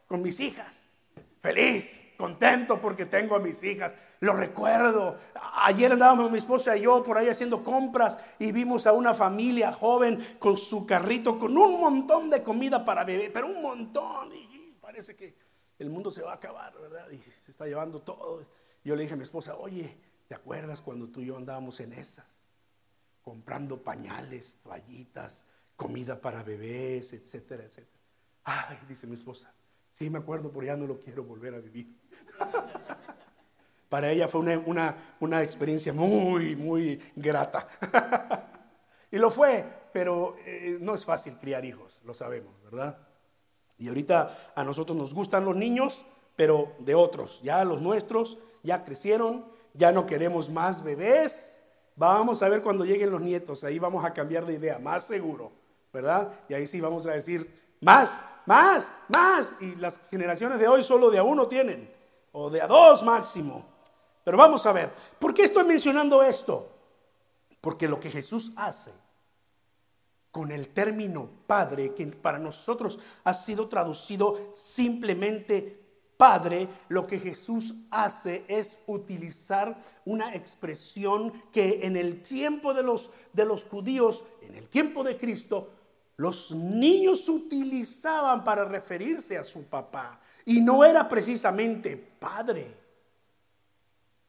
con 0.08 0.22
mis 0.22 0.40
hijas, 0.40 0.94
feliz, 1.40 2.06
contento 2.18 2.80
porque 2.80 3.06
tengo 3.06 3.36
a 3.36 3.40
mis 3.40 3.64
hijas. 3.64 3.96
Lo 4.20 4.34
recuerdo. 4.34 5.16
Ayer 5.64 5.92
andábamos 5.92 6.30
mi 6.30 6.38
esposa 6.38 6.78
y 6.78 6.82
yo 6.82 7.04
por 7.04 7.18
ahí 7.18 7.28
haciendo 7.28 7.64
compras 7.64 8.18
y 8.40 8.52
vimos 8.52 8.86
a 8.88 8.94
una 8.94 9.14
familia 9.14 9.72
joven 9.72 10.20
con 10.38 10.58
su 10.58 10.86
carrito, 10.86 11.40
con 11.40 11.58
un 11.58 11.80
montón 11.80 12.30
de 12.30 12.44
comida 12.44 12.84
para 12.84 13.04
beber, 13.04 13.32
pero 13.34 13.48
un 13.48 13.62
montón. 13.62 14.34
Y 14.34 14.76
parece 14.80 15.16
que 15.16 15.36
el 15.80 15.90
mundo 15.90 16.12
se 16.12 16.22
va 16.22 16.34
a 16.34 16.36
acabar, 16.36 16.74
¿verdad? 16.80 17.10
Y 17.10 17.18
se 17.18 17.52
está 17.52 17.66
llevando 17.66 18.02
todo. 18.02 18.46
Yo 18.84 18.96
le 18.96 19.04
dije 19.04 19.16
a 19.16 19.18
mi 19.18 19.24
esposa, 19.24 19.56
oye, 19.56 19.98
¿te 20.28 20.36
acuerdas 20.36 20.82
cuando 20.82 21.10
tú 21.10 21.22
y 21.22 21.26
yo 21.26 21.38
andábamos 21.38 21.80
en 21.80 21.94
esas? 21.94 22.54
Comprando 23.24 23.84
pañales, 23.84 24.58
toallitas, 24.64 25.46
comida 25.82 26.22
para 26.22 26.44
bebés, 26.44 27.12
etcétera, 27.14 27.64
etcétera. 27.64 28.00
Ay, 28.44 28.78
dice 28.88 29.08
mi 29.08 29.16
esposa, 29.16 29.52
sí 29.90 30.12
me 30.12 30.20
acuerdo, 30.20 30.52
pero 30.52 30.68
ya 30.68 30.78
no 30.78 30.86
lo 30.86 31.00
quiero 31.00 31.24
volver 31.24 31.56
a 31.56 31.58
vivir. 31.58 31.98
para 33.90 34.12
ella 34.12 34.28
fue 34.28 34.42
una, 34.42 34.96
una 35.20 35.42
experiencia 35.42 35.92
muy, 35.92 36.56
muy 36.56 37.02
grata. 37.16 37.68
y 39.12 39.18
lo 39.18 39.32
fue, 39.32 39.66
pero 39.92 40.36
eh, 40.46 40.78
no 40.80 40.94
es 40.94 41.04
fácil 41.04 41.40
criar 41.40 41.66
hijos, 41.66 42.00
lo 42.06 42.14
sabemos, 42.14 42.62
¿verdad? 42.62 43.00
Y 43.80 43.88
ahorita 43.88 44.54
a 44.54 44.64
nosotros 44.64 44.96
nos 44.96 45.16
gustan 45.16 45.46
los 45.46 45.56
niños, 45.56 46.06
pero 46.36 46.76
de 46.78 46.94
otros, 46.94 47.42
ya 47.42 47.66
los 47.66 47.82
nuestros 47.82 48.38
ya 48.62 48.84
crecieron, 48.84 49.46
ya 49.74 49.92
no 49.92 50.06
queremos 50.06 50.48
más 50.52 50.84
bebés. 50.84 51.64
Vamos 51.96 52.44
a 52.44 52.50
ver 52.50 52.62
cuando 52.62 52.86
lleguen 52.86 53.10
los 53.10 53.22
nietos, 53.22 53.64
ahí 53.64 53.80
vamos 53.80 54.06
a 54.06 54.14
cambiar 54.14 54.46
de 54.46 54.54
idea, 54.54 54.78
más 54.78 55.08
seguro, 55.08 55.60
¿verdad? 55.92 56.32
Y 56.48 56.54
ahí 56.54 56.68
sí 56.68 56.80
vamos 56.80 57.06
a 57.06 57.12
decir, 57.12 57.76
más, 57.82 58.24
más, 58.46 58.92
más. 59.08 59.54
Y 59.60 59.76
las 59.76 60.00
generaciones 60.10 60.60
de 60.60 60.68
hoy 60.68 60.84
solo 60.84 61.10
de 61.10 61.18
a 61.18 61.24
uno 61.24 61.48
tienen, 61.48 61.92
o 62.32 62.50
de 62.50 62.62
a 62.62 62.68
dos 62.68 63.04
máximo. 63.04 63.66
Pero 64.24 64.38
vamos 64.38 64.66
a 64.66 64.72
ver, 64.72 64.94
¿por 65.20 65.34
qué 65.34 65.44
estoy 65.44 65.64
mencionando 65.64 66.22
esto? 66.24 66.70
Porque 67.60 67.88
lo 67.88 68.00
que 68.00 68.12
Jesús 68.12 68.52
hace 68.56 68.92
con 70.32 70.52
el 70.52 70.70
término 70.70 71.30
Padre, 71.46 71.94
que 71.94 72.08
para 72.08 72.40
nosotros 72.40 73.00
ha 73.24 73.34
sido 73.34 73.68
traducido 73.68 74.54
simplemente 74.56 75.82
Padre, 76.16 76.68
lo 76.88 77.08
que 77.08 77.20
Jesús 77.20 77.74
hace 77.90 78.46
es 78.48 78.78
utilizar 78.86 79.76
una 80.06 80.36
expresión 80.36 81.34
que 81.52 81.80
en 81.82 81.98
el 81.98 82.22
tiempo 82.22 82.76
de 82.76 82.84
los, 82.84 83.10
de 83.34 83.44
los 83.44 83.66
judíos, 83.66 84.24
en 84.44 84.54
el 84.54 84.70
tiempo 84.70 85.04
de 85.04 85.18
Cristo, 85.18 85.68
los 86.18 86.52
niños 86.52 87.28
utilizaban 87.30 88.44
para 88.44 88.66
referirse 88.66 89.38
a 89.38 89.44
su 89.44 89.66
papá. 89.66 90.20
Y 90.46 90.62
no 90.62 90.84
era 90.84 91.08
precisamente 91.08 91.98
Padre. 91.98 92.78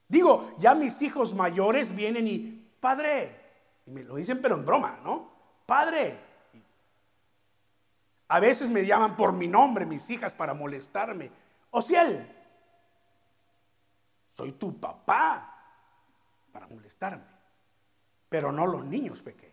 Digo, 0.08 0.54
ya 0.58 0.74
mis 0.74 1.00
hijos 1.02 1.34
mayores 1.34 1.94
vienen 1.94 2.26
y, 2.26 2.38
Padre, 2.80 3.40
y 3.86 3.90
me 3.90 4.02
lo 4.02 4.16
dicen 4.16 4.40
pero 4.42 4.56
en 4.56 4.64
broma, 4.64 5.00
¿no? 5.02 5.30
Padre. 5.66 6.18
A 8.28 8.40
veces 8.40 8.70
me 8.70 8.86
llaman 8.86 9.16
por 9.16 9.32
mi 9.32 9.48
nombre 9.48 9.86
mis 9.86 10.08
hijas 10.10 10.34
para 10.34 10.54
molestarme. 10.54 11.30
Ociel, 11.70 12.26
soy 14.34 14.52
tu 14.52 14.78
papá 14.78 15.48
para 16.52 16.66
molestarme, 16.66 17.24
pero 18.28 18.52
no 18.52 18.66
los 18.66 18.84
niños 18.84 19.22
pequeños. 19.22 19.51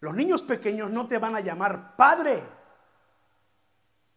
Los 0.00 0.14
niños 0.14 0.42
pequeños 0.42 0.90
no 0.90 1.06
te 1.06 1.18
van 1.18 1.36
a 1.36 1.40
llamar 1.40 1.96
padre. 1.96 2.42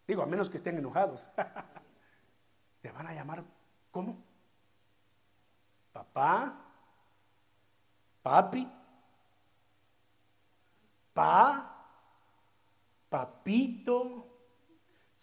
Digo, 0.07 0.23
a 0.23 0.25
menos 0.25 0.49
que 0.49 0.57
estén 0.57 0.77
enojados. 0.77 1.29
te 2.81 2.91
van 2.91 3.07
a 3.07 3.13
llamar, 3.13 3.43
¿cómo? 3.91 4.23
Papá, 5.91 6.57
papi, 8.21 8.71
pa, 11.13 11.87
papito, 13.09 14.33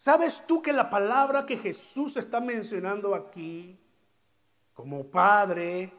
¿Sabes 0.01 0.45
tú 0.47 0.63
que 0.63 0.73
la 0.73 0.89
palabra 0.89 1.45
que 1.45 1.57
Jesús 1.57 2.17
está 2.17 2.41
mencionando 2.41 3.13
aquí, 3.13 3.79
como 4.73 5.05
Padre, 5.11 5.93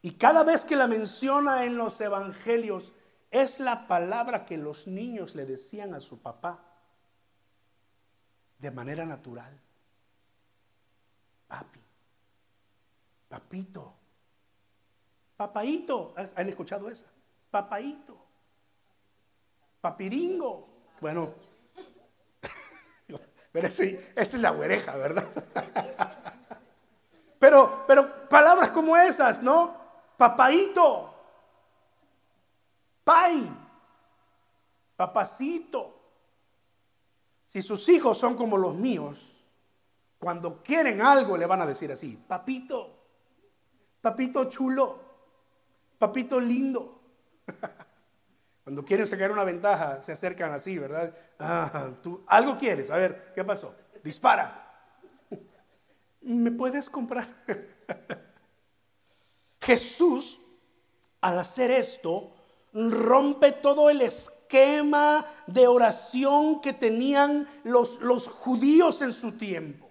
y 0.00 0.12
cada 0.12 0.44
vez 0.44 0.64
que 0.64 0.76
la 0.76 0.86
menciona 0.86 1.64
en 1.64 1.76
los 1.76 2.00
evangelios, 2.00 2.92
es 3.30 3.60
la 3.60 3.86
palabra 3.86 4.44
que 4.44 4.56
los 4.56 4.86
niños 4.86 5.34
le 5.34 5.46
decían 5.46 5.94
a 5.94 6.00
su 6.00 6.20
papá 6.20 6.64
de 8.58 8.70
manera 8.70 9.04
natural. 9.06 9.58
Papi, 11.46 11.80
papito, 13.28 13.94
papaito, 15.36 16.14
¿han 16.36 16.48
escuchado 16.48 16.90
esa? 16.90 17.06
Papaito, 17.50 18.16
papiringo. 19.80 20.68
Bueno, 21.00 21.34
pero 23.52 23.66
esa 23.66 23.84
es 23.84 24.34
la 24.34 24.52
oreja, 24.52 24.96
¿verdad? 24.96 25.26
Pero, 27.40 27.84
pero 27.86 28.28
palabras 28.28 28.70
como 28.70 28.98
esas, 28.98 29.42
¿no? 29.42 29.74
Papaito, 30.18 31.09
pai, 33.04 33.48
papacito. 34.96 35.96
Si 37.44 37.62
sus 37.62 37.88
hijos 37.88 38.18
son 38.18 38.36
como 38.36 38.56
los 38.56 38.74
míos, 38.74 39.44
cuando 40.18 40.62
quieren 40.62 41.02
algo 41.02 41.36
le 41.36 41.46
van 41.46 41.62
a 41.62 41.66
decir 41.66 41.90
así, 41.90 42.16
papito, 42.16 42.96
papito 44.00 44.44
chulo, 44.44 45.00
papito 45.98 46.40
lindo. 46.40 47.00
Cuando 48.62 48.84
quieren 48.84 49.06
sacar 49.06 49.32
una 49.32 49.42
ventaja, 49.42 50.00
se 50.00 50.12
acercan 50.12 50.52
así, 50.52 50.78
¿verdad? 50.78 51.12
Ah, 51.40 51.90
tú 52.02 52.22
algo 52.26 52.56
quieres, 52.56 52.90
a 52.90 52.96
ver, 52.96 53.32
¿qué 53.34 53.42
pasó? 53.42 53.74
Dispara. 54.04 54.86
¿Me 56.20 56.52
puedes 56.52 56.88
comprar? 56.88 57.26
Jesús, 59.60 60.40
al 61.20 61.38
hacer 61.38 61.70
esto, 61.70 62.34
rompe 62.72 63.52
todo 63.52 63.90
el 63.90 64.00
esquema 64.00 65.26
de 65.46 65.66
oración 65.66 66.60
que 66.60 66.72
tenían 66.72 67.48
los, 67.64 68.00
los 68.00 68.28
judíos 68.28 69.02
en 69.02 69.12
su 69.12 69.32
tiempo. 69.32 69.90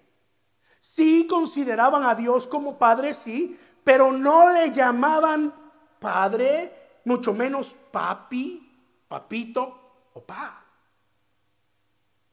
Sí 0.80 1.26
consideraban 1.26 2.04
a 2.04 2.14
Dios 2.14 2.46
como 2.46 2.78
Padre, 2.78 3.14
sí, 3.14 3.58
pero 3.84 4.12
no 4.12 4.50
le 4.50 4.70
llamaban 4.70 5.54
Padre, 5.98 7.00
mucho 7.04 7.34
menos 7.34 7.76
papi, 7.90 9.04
papito 9.08 10.08
o 10.14 10.22
pa. 10.22 10.64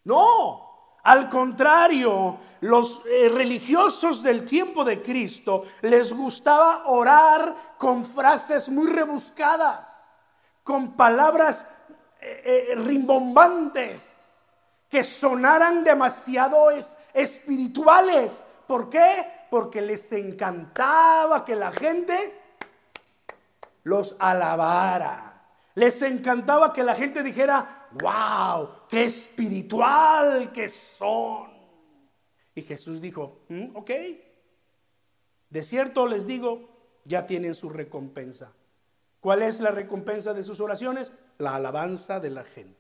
No, 0.06 0.68
al 1.04 1.30
contrario, 1.30 2.38
los 2.62 3.02
eh, 3.06 3.30
religiosos 3.30 4.24
del 4.24 4.44
tiempo 4.44 4.84
de 4.84 5.02
Cristo 5.02 5.64
les 5.82 6.12
gustaba 6.12 6.88
orar 6.88 7.56
con 7.78 8.04
frases 8.04 8.70
muy 8.70 8.88
rebuscadas, 8.88 10.07
con 10.68 10.98
palabras 10.98 11.66
eh, 12.20 12.68
eh, 12.72 12.76
rimbombantes, 12.76 14.44
que 14.90 15.02
sonaran 15.02 15.82
demasiado 15.82 16.70
espirituales. 17.14 18.46
¿Por 18.68 18.90
qué? 18.90 19.26
Porque 19.50 19.82
les 19.82 20.12
encantaba 20.12 21.46
que 21.46 21.56
la 21.56 21.72
gente 21.72 22.38
los 23.84 24.18
alabara. 24.20 25.42
Les 25.76 26.02
encantaba 26.02 26.74
que 26.74 26.84
la 26.84 26.96
gente 26.96 27.24
dijera, 27.24 27.88
wow, 27.94 28.88
qué 28.90 29.06
espiritual 29.06 30.52
que 30.52 30.68
son. 30.68 31.50
Y 32.56 32.62
Jesús 32.62 33.00
dijo, 33.00 33.40
mm, 33.48 33.74
ok, 33.74 33.92
de 35.50 35.64
cierto 35.64 36.08
les 36.08 36.28
digo, 36.28 36.68
ya 37.06 37.26
tienen 37.26 37.54
su 37.54 37.70
recompensa. 37.70 38.52
¿Cuál 39.28 39.42
es 39.42 39.60
la 39.60 39.72
recompensa 39.72 40.34
de 40.34 40.42
sus 40.42 40.62
oraciones? 40.62 41.12
La 41.38 41.56
alabanza 41.56 42.22
de 42.22 42.30
la 42.30 42.46
gente. 42.46 42.80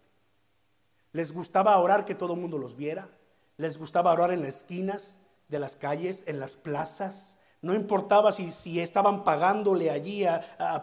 Les 1.11 1.33
gustaba 1.33 1.77
orar 1.77 2.05
que 2.05 2.15
todo 2.15 2.35
el 2.35 2.39
mundo 2.39 2.57
los 2.57 2.77
viera. 2.77 3.09
Les 3.57 3.77
gustaba 3.77 4.13
orar 4.13 4.31
en 4.31 4.39
las 4.39 4.55
esquinas 4.55 5.19
de 5.49 5.59
las 5.59 5.75
calles, 5.75 6.23
en 6.25 6.39
las 6.39 6.55
plazas, 6.55 7.37
no 7.61 7.73
importaba 7.73 8.31
si, 8.31 8.49
si 8.51 8.79
estaban 8.79 9.25
pagándole 9.25 9.91
allí 9.91 10.25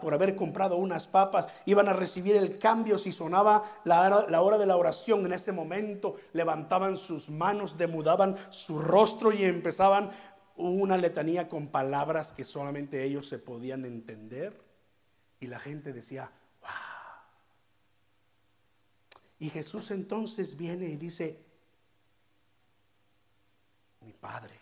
por 0.01 0.13
haber 0.13 0.35
comprado 0.35 0.77
unas 0.77 1.07
papas, 1.07 1.47
iban 1.65 1.89
a 1.89 1.93
recibir 1.93 2.35
el 2.35 2.59
cambio 2.59 2.99
si 2.99 3.11
sonaba 3.11 3.63
la, 3.85 4.27
la 4.29 4.41
hora 4.43 4.59
de 4.59 4.67
la 4.67 4.77
oración. 4.77 5.25
En 5.25 5.33
ese 5.33 5.51
momento 5.51 6.13
levantaban 6.33 6.95
sus 6.95 7.31
manos, 7.31 7.75
demudaban 7.75 8.35
su 8.51 8.77
rostro 8.77 9.31
y 9.31 9.43
empezaban 9.43 10.11
una 10.57 10.95
letanía 10.95 11.49
con 11.49 11.69
palabras 11.69 12.33
que 12.33 12.45
solamente 12.45 13.03
ellos 13.03 13.27
se 13.27 13.39
podían 13.39 13.83
entender. 13.85 14.64
Y 15.45 15.47
la 15.47 15.59
gente 15.59 15.93
decía, 15.93 16.31
wow. 16.61 16.69
Y 19.37 19.49
Jesús 19.51 19.91
entonces 19.91 20.57
viene 20.57 20.87
y 20.87 20.97
dice, 20.97 21.39
mi 24.01 24.11
padre, 24.11 24.59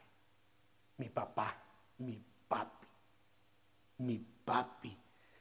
mi 0.97 1.07
papá 1.07 1.63
mi 1.99 2.21
papi, 2.47 2.87
mi 3.99 4.19
papi. 4.43 4.97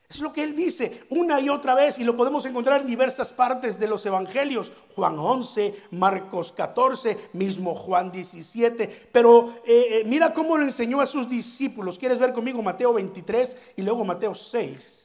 Es 0.09 0.21
lo 0.21 0.33
que 0.33 0.45
él 0.45 0.55
dice 0.55 1.07
una 1.11 1.41
y 1.41 1.49
otra 1.49 1.75
vez 1.75 1.99
y 1.99 2.05
lo 2.05 2.15
podemos 2.15 2.45
encontrar 2.45 2.83
en 2.83 2.87
diversas 2.87 3.33
partes 3.33 3.81
de 3.81 3.89
los 3.89 4.07
evangelios. 4.07 4.71
Juan 4.95 5.19
11, 5.19 5.75
Marcos 5.93 6.53
14, 6.53 7.31
mismo 7.33 7.75
Juan 7.75 8.13
17. 8.13 9.09
Pero 9.11 9.63
eh, 9.65 9.87
eh, 9.91 10.03
mira 10.05 10.33
cómo 10.33 10.57
lo 10.57 10.65
enseñó 10.65 11.01
a 11.01 11.07
sus 11.07 11.29
discípulos. 11.29 11.99
¿Quieres 11.99 12.19
ver 12.19 12.33
conmigo 12.33 12.63
Mateo 12.63 12.93
23 12.93 13.57
y 13.77 13.83
luego 13.83 14.05
Mateo 14.05 14.35
6? 14.35 15.02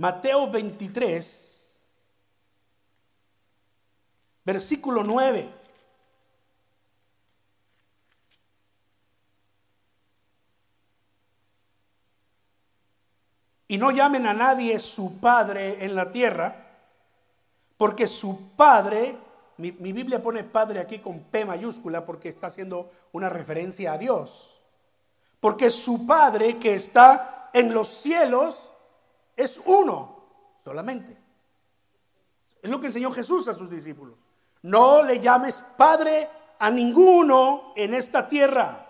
Mateo 0.00 0.50
23, 0.50 1.78
versículo 4.46 5.04
9. 5.04 5.60
y 13.68 13.78
no 13.78 13.90
llamen 13.92 14.26
a 14.26 14.32
nadie 14.32 14.80
su 14.80 15.20
padre 15.20 15.84
en 15.84 15.94
la 15.94 16.10
tierra, 16.10 16.56
porque 17.76 18.08
su 18.08 18.56
padre, 18.56 19.16
mi, 19.58 19.70
mi, 19.70 19.92
Biblia 19.92 20.20
pone 20.20 20.42
padre 20.42 20.80
aquí 20.80 20.98
con 20.98 21.20
P 21.20 21.44
mayúscula 21.44 22.04
porque 22.04 22.30
está 22.30 22.48
haciendo 22.48 22.90
una 23.12 23.28
referencia 23.28 23.92
a 23.92 23.98
Dios, 23.98 24.60
porque 25.38 25.70
su 25.70 26.04
padre 26.04 26.58
que 26.58 26.74
está 26.74 27.50
en 27.52 27.72
los 27.72 27.86
cielos 27.86 28.72
es 29.42 29.60
uno 29.64 30.16
solamente. 30.62 31.16
Es 32.62 32.70
lo 32.70 32.80
que 32.80 32.86
enseñó 32.86 33.10
Jesús 33.10 33.48
a 33.48 33.54
sus 33.54 33.70
discípulos. 33.70 34.16
No 34.62 35.02
le 35.02 35.20
llames 35.20 35.62
padre 35.76 36.28
a 36.58 36.70
ninguno 36.70 37.72
en 37.74 37.94
esta 37.94 38.28
tierra, 38.28 38.86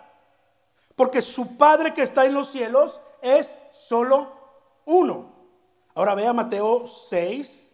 porque 0.95 1.21
su 1.21 1.57
padre 1.57 1.93
que 1.93 2.03
está 2.03 2.25
en 2.25 2.33
los 2.33 2.49
cielos 2.49 2.99
es 3.21 3.57
solo 3.71 4.33
uno. 4.85 5.31
Ahora 5.95 6.15
vea 6.15 6.33
Mateo 6.33 6.85
6, 6.85 7.73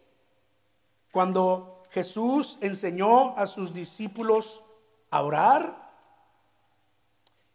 cuando 1.10 1.82
Jesús 1.90 2.58
enseñó 2.60 3.36
a 3.36 3.46
sus 3.46 3.74
discípulos 3.74 4.62
a 5.10 5.22
orar 5.22 5.88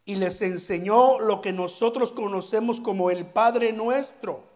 y 0.06 0.16
les 0.16 0.42
enseñó 0.42 1.20
lo 1.20 1.42
que 1.42 1.54
nosotros 1.54 2.12
conocemos 2.12 2.82
como 2.82 3.10
el 3.10 3.26
Padre 3.26 3.72
nuestro. 3.72 4.53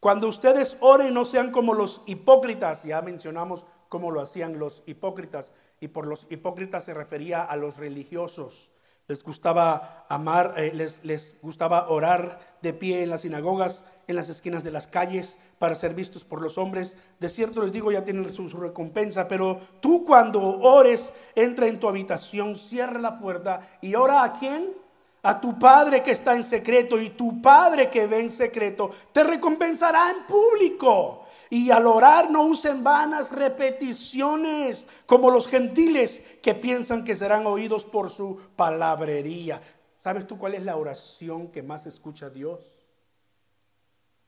Cuando 0.00 0.28
ustedes 0.28 0.76
oren 0.80 1.12
no 1.12 1.24
sean 1.24 1.50
como 1.50 1.74
los 1.74 2.02
hipócritas, 2.06 2.84
ya 2.84 3.02
mencionamos 3.02 3.66
cómo 3.88 4.10
lo 4.10 4.20
hacían 4.20 4.58
los 4.58 4.82
hipócritas, 4.86 5.52
y 5.80 5.88
por 5.88 6.06
los 6.06 6.26
hipócritas 6.30 6.84
se 6.84 6.94
refería 6.94 7.42
a 7.42 7.56
los 7.56 7.76
religiosos. 7.76 8.70
Les 9.08 9.24
gustaba 9.24 10.04
amar, 10.10 10.54
eh, 10.58 10.70
les, 10.74 11.02
les 11.02 11.38
gustaba 11.40 11.88
orar 11.88 12.38
de 12.60 12.74
pie 12.74 13.02
en 13.02 13.10
las 13.10 13.22
sinagogas, 13.22 13.86
en 14.06 14.16
las 14.16 14.28
esquinas 14.28 14.64
de 14.64 14.70
las 14.70 14.86
calles, 14.86 15.38
para 15.58 15.74
ser 15.74 15.94
vistos 15.94 16.24
por 16.24 16.42
los 16.42 16.58
hombres. 16.58 16.96
De 17.18 17.30
cierto 17.30 17.62
les 17.62 17.72
digo, 17.72 17.90
ya 17.90 18.04
tienen 18.04 18.30
su, 18.30 18.48
su 18.50 18.58
recompensa, 18.58 19.26
pero 19.26 19.58
tú 19.80 20.04
cuando 20.04 20.60
ores, 20.60 21.14
entra 21.34 21.66
en 21.66 21.80
tu 21.80 21.88
habitación, 21.88 22.54
cierra 22.54 23.00
la 23.00 23.18
puerta 23.18 23.60
y 23.80 23.94
ora 23.94 24.22
a 24.22 24.32
quién? 24.34 24.74
A 25.22 25.40
tu 25.40 25.58
Padre 25.58 26.02
que 26.02 26.12
está 26.12 26.34
en 26.34 26.44
secreto 26.44 27.00
y 27.00 27.10
tu 27.10 27.42
Padre 27.42 27.90
que 27.90 28.06
ve 28.06 28.20
en 28.20 28.30
secreto 28.30 28.90
te 29.12 29.24
recompensará 29.24 30.10
en 30.10 30.26
público. 30.26 31.24
Y 31.50 31.70
al 31.70 31.86
orar 31.86 32.30
no 32.30 32.42
usen 32.42 32.84
vanas 32.84 33.32
repeticiones 33.32 34.86
como 35.06 35.30
los 35.30 35.48
gentiles 35.48 36.22
que 36.42 36.54
piensan 36.54 37.04
que 37.04 37.16
serán 37.16 37.46
oídos 37.46 37.84
por 37.86 38.10
su 38.10 38.38
palabrería. 38.54 39.60
¿Sabes 39.94 40.26
tú 40.26 40.38
cuál 40.38 40.54
es 40.54 40.64
la 40.64 40.76
oración 40.76 41.48
que 41.48 41.62
más 41.62 41.86
escucha 41.86 42.30
Dios? 42.30 42.60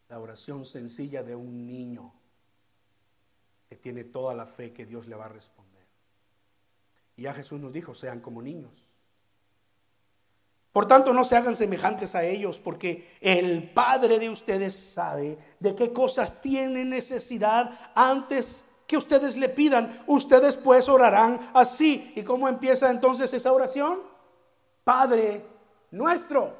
La 0.09 0.18
oración 0.18 0.64
sencilla 0.64 1.22
de 1.22 1.37
un 1.37 1.66
niño 1.66 2.12
que 3.68 3.76
tiene 3.76 4.03
toda 4.03 4.35
la 4.35 4.46
fe 4.46 4.72
que 4.72 4.85
Dios 4.85 5.07
le 5.07 5.14
va 5.14 5.26
a 5.26 5.29
responder. 5.29 5.87
Y 7.16 7.22
ya 7.22 7.35
Jesús 7.35 7.61
nos 7.61 7.72
dijo, 7.72 7.94
sean 7.94 8.20
como 8.20 8.42
niños. 8.42 8.89
Por 10.72 10.87
tanto, 10.87 11.12
no 11.12 11.24
se 11.24 11.37
hagan 11.37 11.56
semejantes 11.56 12.14
a 12.14 12.24
ellos, 12.24 12.61
porque 12.61 13.09
el 13.20 13.70
Padre 13.70 14.18
de 14.18 14.30
ustedes 14.30 14.74
sabe 14.74 15.37
de 15.59 15.74
qué 15.74 15.92
cosas 15.92 16.40
tienen 16.40 16.90
necesidad 16.90 17.70
antes 17.94 18.66
que 18.87 18.96
ustedes 18.96 19.37
le 19.37 19.48
pidan. 19.48 19.90
Ustedes 20.06 20.56
pues 20.56 20.88
orarán 20.88 21.40
así. 21.54 22.12
¿Y 22.14 22.22
cómo 22.22 22.48
empieza 22.48 22.90
entonces 22.90 23.33
esa 23.33 23.52
oración? 23.52 24.00
Padre 24.85 25.44
nuestro. 25.90 26.56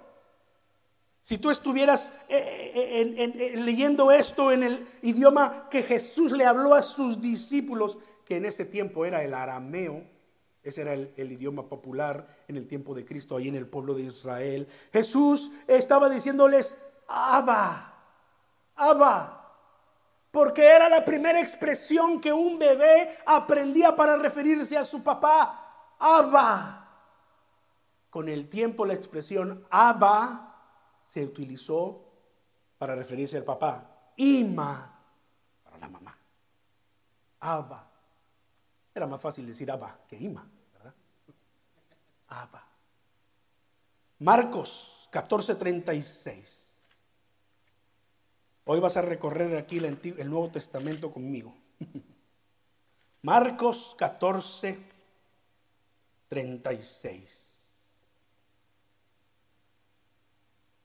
Si 1.23 1.38
tú 1.38 1.51
estuvieras 1.51 2.11
eh, 2.29 2.73
eh, 2.75 3.33
eh, 3.38 3.57
leyendo 3.57 4.11
esto 4.11 4.51
en 4.51 4.62
el 4.62 4.88
idioma 5.03 5.68
que 5.70 5.83
Jesús 5.83 6.33
le 6.33 6.46
habló 6.46 6.75
a 6.75 6.83
sus 6.83 7.20
discípulos, 7.20 7.99
que 8.25 8.37
en 8.37 8.46
ese 8.46 8.64
tiempo 8.64 9.05
era 9.05 9.23
el 9.23 9.35
arameo, 9.35 10.03
ese 10.62 10.83
era 10.83 10.92
el, 10.92 11.33
idioma 11.33 11.68
popular 11.68 12.44
en 12.46 12.57
el 12.57 12.66
tiempo 12.66 12.94
de 12.94 13.05
Cristo, 13.05 13.37
ahí 13.37 13.49
en 13.49 13.57
el 13.57 13.66
pueblo 13.66 13.94
de 13.94 14.03
Israel. 14.03 14.68
Jesús 14.92 15.51
estaba 15.66 16.11
diciéndoles, 16.11 16.77
Abba, 17.09 17.94
Abba, 18.77 19.55
porque 20.31 20.66
era 20.66 20.88
la 20.88 21.05
primera 21.05 21.40
expresión 21.40 22.20
que 22.20 22.33
un 22.33 22.59
bebé 22.59 23.09
aprendía 23.27 23.96
para 23.96 24.16
referirse 24.16 24.77
a 24.77 24.85
su 24.85 25.03
papá, 25.03 25.94
Abba. 25.99 26.77
Con 28.11 28.29
el 28.29 28.49
tiempo 28.49 28.85
la 28.85 28.94
expresión 28.94 29.66
Abba 29.70 30.57
se 31.07 31.25
utilizó 31.25 32.05
para 32.77 32.94
referirse 32.94 33.38
al 33.38 33.44
papá, 33.44 34.12
Ima 34.16 34.99
para 35.64 35.79
la 35.79 35.88
mamá, 35.88 36.18
Abba. 37.40 37.89
Era 38.94 39.07
más 39.07 39.20
fácil 39.20 39.46
decir 39.46 39.70
Abba 39.70 40.00
que 40.09 40.16
Ima, 40.16 40.48
¿verdad? 40.72 40.94
Abba. 42.29 42.66
Marcos 44.18 45.09
14:36. 45.12 46.66
Hoy 48.64 48.79
vas 48.79 48.96
a 48.96 49.03
recorrer 49.03 49.57
aquí 49.57 49.79
el, 49.79 50.31
Nuevo 50.31 50.50
Testamento 50.50 51.11
conmigo. 51.11 51.55
Marcos 53.22 53.94
14, 53.98 54.79
36. 56.29 57.50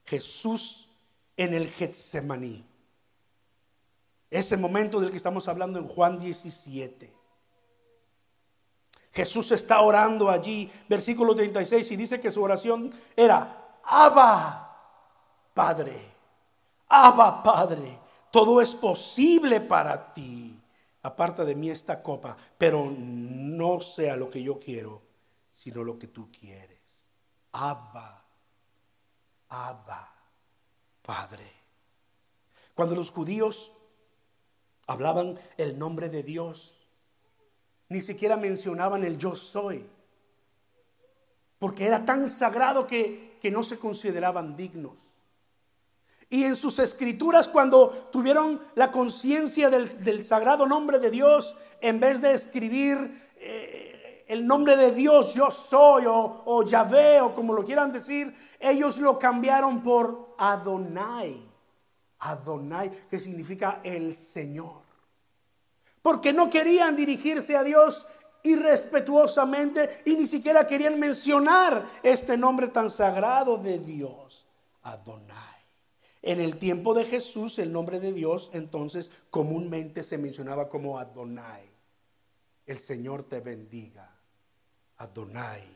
Jesús 0.04 0.88
en 1.36 1.54
el 1.54 1.68
Getsemaní. 1.68 2.64
Ese 4.30 4.56
momento 4.56 5.00
del 5.00 5.10
que 5.10 5.16
estamos 5.16 5.46
hablando 5.46 5.78
en 5.78 5.86
Juan 5.86 6.18
17. 6.18 7.15
Jesús 9.16 9.50
está 9.50 9.80
orando 9.80 10.28
allí, 10.28 10.70
versículo 10.90 11.34
36, 11.34 11.90
y 11.90 11.96
dice 11.96 12.20
que 12.20 12.30
su 12.30 12.42
oración 12.42 12.92
era, 13.16 13.78
Abba, 13.82 14.78
Padre, 15.54 16.12
Abba, 16.86 17.42
Padre, 17.42 17.98
todo 18.30 18.60
es 18.60 18.74
posible 18.74 19.62
para 19.62 20.12
ti. 20.12 20.60
Aparta 21.00 21.46
de 21.46 21.54
mí 21.54 21.70
esta 21.70 22.02
copa, 22.02 22.36
pero 22.58 22.92
no 22.94 23.80
sea 23.80 24.18
lo 24.18 24.28
que 24.28 24.42
yo 24.42 24.60
quiero, 24.60 25.00
sino 25.50 25.82
lo 25.82 25.98
que 25.98 26.08
tú 26.08 26.30
quieres. 26.30 26.78
Abba, 27.52 28.22
Abba, 29.48 30.12
Padre. 31.00 31.50
Cuando 32.74 32.94
los 32.94 33.10
judíos 33.10 33.72
hablaban 34.86 35.38
el 35.56 35.78
nombre 35.78 36.10
de 36.10 36.22
Dios, 36.22 36.85
ni 37.88 38.00
siquiera 38.00 38.36
mencionaban 38.36 39.04
el 39.04 39.16
yo 39.16 39.34
soy, 39.36 39.84
porque 41.58 41.86
era 41.86 42.04
tan 42.04 42.28
sagrado 42.28 42.86
que, 42.86 43.38
que 43.40 43.50
no 43.50 43.62
se 43.62 43.78
consideraban 43.78 44.56
dignos. 44.56 44.98
Y 46.28 46.42
en 46.42 46.56
sus 46.56 46.80
escrituras, 46.80 47.46
cuando 47.46 47.90
tuvieron 48.10 48.60
la 48.74 48.90
conciencia 48.90 49.70
del, 49.70 50.24
sagrado 50.24 50.66
nombre 50.66 50.98
de 50.98 51.10
Dios, 51.10 51.54
en 51.80 52.00
vez 52.00 52.20
de 52.20 52.34
escribir 52.34 53.28
eh, 53.36 54.24
el 54.26 54.44
nombre 54.44 54.76
de 54.76 54.90
Dios, 54.90 55.34
yo 55.34 55.52
soy, 55.52 56.06
o, 56.06 56.42
o 56.44 56.64
Yahvé, 56.64 57.20
o 57.20 57.32
como 57.32 57.52
lo 57.52 57.64
quieran 57.64 57.92
decir, 57.92 58.34
ellos 58.58 58.98
lo 58.98 59.20
cambiaron 59.20 59.84
por 59.84 60.34
Adonai. 60.36 61.40
Adonai, 62.18 62.90
que 63.08 63.20
significa 63.20 63.80
el 63.84 64.12
Señor 64.12 64.85
porque 66.06 66.32
no 66.32 66.48
querían 66.48 66.94
dirigirse 66.94 67.56
a 67.56 67.64
Dios 67.64 68.06
irrespetuosamente 68.44 70.02
y 70.04 70.14
ni 70.14 70.28
siquiera 70.28 70.64
querían 70.64 71.00
mencionar 71.00 71.84
este 72.00 72.36
nombre 72.36 72.68
tan 72.68 72.90
sagrado 72.90 73.58
de 73.58 73.80
Dios, 73.80 74.46
Adonai. 74.82 75.64
En 76.22 76.40
el 76.40 76.58
tiempo 76.58 76.94
de 76.94 77.04
Jesús, 77.04 77.58
el 77.58 77.72
nombre 77.72 77.98
de 77.98 78.12
Dios 78.12 78.52
entonces 78.54 79.10
comúnmente 79.30 80.04
se 80.04 80.16
mencionaba 80.16 80.68
como 80.68 80.96
Adonai. 80.96 81.68
El 82.66 82.78
Señor 82.78 83.24
te 83.24 83.40
bendiga. 83.40 84.08
Adonai 84.98 85.75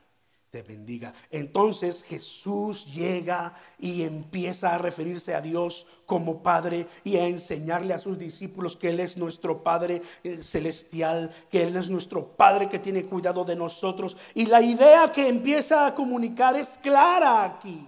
te 0.51 0.63
bendiga. 0.63 1.13
Entonces 1.31 2.03
Jesús 2.03 2.93
llega 2.93 3.55
y 3.79 4.03
empieza 4.03 4.75
a 4.75 4.79
referirse 4.79 5.33
a 5.35 5.41
Dios 5.41 5.87
como 6.07 6.43
Padre 6.43 6.89
y 7.05 7.17
a 7.19 7.29
enseñarle 7.29 7.95
a 7.95 8.01
sus 8.01 8.19
discípulos 8.19 8.77
que 8.77 8.89
Él 8.89 8.99
es 8.99 9.17
nuestro 9.17 9.63
Padre 9.63 10.03
eh, 10.25 10.43
celestial, 10.43 11.31
que 11.51 11.63
Él 11.63 11.77
es 11.77 11.89
nuestro 11.89 12.27
Padre 12.27 12.69
que 12.69 12.81
tiene 12.81 13.05
cuidado 13.05 13.45
de 13.45 13.55
nosotros. 13.55 14.17
Y 14.35 14.47
la 14.47 14.61
idea 14.61 15.13
que 15.13 15.29
empieza 15.29 15.87
a 15.87 15.95
comunicar 15.95 16.57
es 16.57 16.77
clara 16.79 17.45
aquí. 17.45 17.87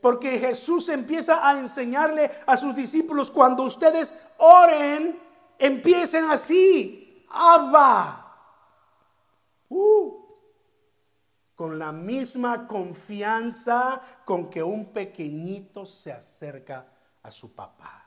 Porque 0.00 0.40
Jesús 0.40 0.88
empieza 0.88 1.48
a 1.48 1.56
enseñarle 1.56 2.28
a 2.46 2.56
sus 2.56 2.74
discípulos 2.74 3.30
cuando 3.30 3.62
ustedes 3.62 4.12
oren, 4.38 5.16
empiecen 5.56 6.24
así. 6.24 7.24
Abba. 7.30 8.18
Uh 9.68 10.21
con 11.62 11.78
la 11.78 11.92
misma 11.92 12.66
confianza 12.66 14.00
con 14.24 14.50
que 14.50 14.60
un 14.60 14.86
pequeñito 14.86 15.86
se 15.86 16.10
acerca 16.10 16.84
a 17.22 17.30
su 17.30 17.54
papá. 17.54 18.04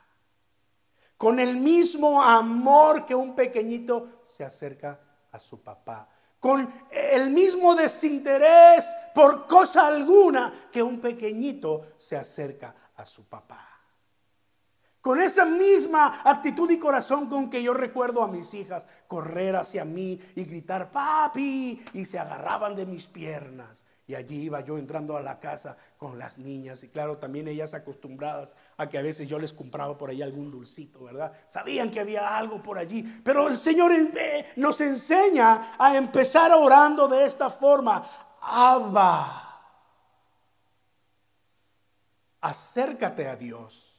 Con 1.16 1.38
el 1.38 1.56
mismo 1.56 2.22
amor 2.22 3.06
que 3.06 3.14
un 3.14 3.34
pequeñito 3.34 4.24
se 4.26 4.44
acerca 4.44 5.00
a 5.32 5.38
su 5.38 5.62
papá. 5.62 6.06
Con 6.38 6.70
el 6.90 7.30
mismo 7.30 7.74
desinterés 7.74 8.94
por 9.14 9.46
cosa 9.46 9.86
alguna 9.86 10.68
que 10.70 10.82
un 10.82 11.00
pequeñito 11.00 11.94
se 11.96 12.14
acerca 12.14 12.74
a 12.94 13.06
su 13.06 13.24
papá. 13.24 13.75
Con 15.06 15.22
esa 15.22 15.44
misma 15.44 16.20
actitud 16.24 16.68
y 16.68 16.80
corazón 16.80 17.28
con 17.28 17.48
que 17.48 17.62
yo 17.62 17.72
recuerdo 17.72 18.24
a 18.24 18.26
mis 18.26 18.52
hijas 18.54 18.84
correr 19.06 19.54
hacia 19.54 19.84
mí 19.84 20.18
y 20.34 20.42
gritar, 20.42 20.90
papi, 20.90 21.80
y 21.92 22.04
se 22.04 22.18
agarraban 22.18 22.74
de 22.74 22.86
mis 22.86 23.06
piernas. 23.06 23.84
Y 24.08 24.16
allí 24.16 24.42
iba 24.42 24.62
yo 24.62 24.78
entrando 24.78 25.16
a 25.16 25.22
la 25.22 25.38
casa 25.38 25.76
con 25.96 26.18
las 26.18 26.38
niñas 26.38 26.82
y 26.82 26.88
claro, 26.88 27.18
también 27.18 27.46
ellas 27.46 27.72
acostumbradas 27.72 28.56
a 28.78 28.88
que 28.88 28.98
a 28.98 29.02
veces 29.02 29.28
yo 29.28 29.38
les 29.38 29.52
compraba 29.52 29.96
por 29.96 30.10
ahí 30.10 30.22
algún 30.22 30.50
dulcito, 30.50 31.04
¿verdad? 31.04 31.32
Sabían 31.46 31.88
que 31.88 32.00
había 32.00 32.36
algo 32.36 32.60
por 32.60 32.76
allí, 32.76 33.04
pero 33.22 33.46
el 33.46 33.58
Señor 33.58 33.92
eh, 33.92 34.44
nos 34.56 34.80
enseña 34.80 35.76
a 35.78 35.96
empezar 35.96 36.50
orando 36.50 37.06
de 37.06 37.26
esta 37.26 37.48
forma. 37.48 38.02
Abba, 38.40 39.60
acércate 42.40 43.28
a 43.28 43.36
Dios 43.36 43.95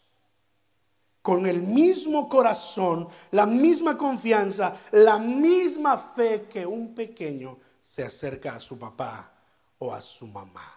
con 1.28 1.46
el 1.46 1.62
mismo 1.62 2.30
corazón, 2.30 3.10
la 3.32 3.46
misma 3.46 3.98
confianza, 3.98 4.74
la 4.92 5.18
misma 5.18 5.98
fe 5.98 6.48
que 6.50 6.66
un 6.66 6.96
pequeño 6.96 7.58
se 7.82 8.06
acerca 8.06 8.56
a 8.56 8.62
su 8.62 8.80
papá 8.80 9.30
o 9.78 9.94
a 9.94 10.00
su 10.00 10.26
mamá. 10.26 10.74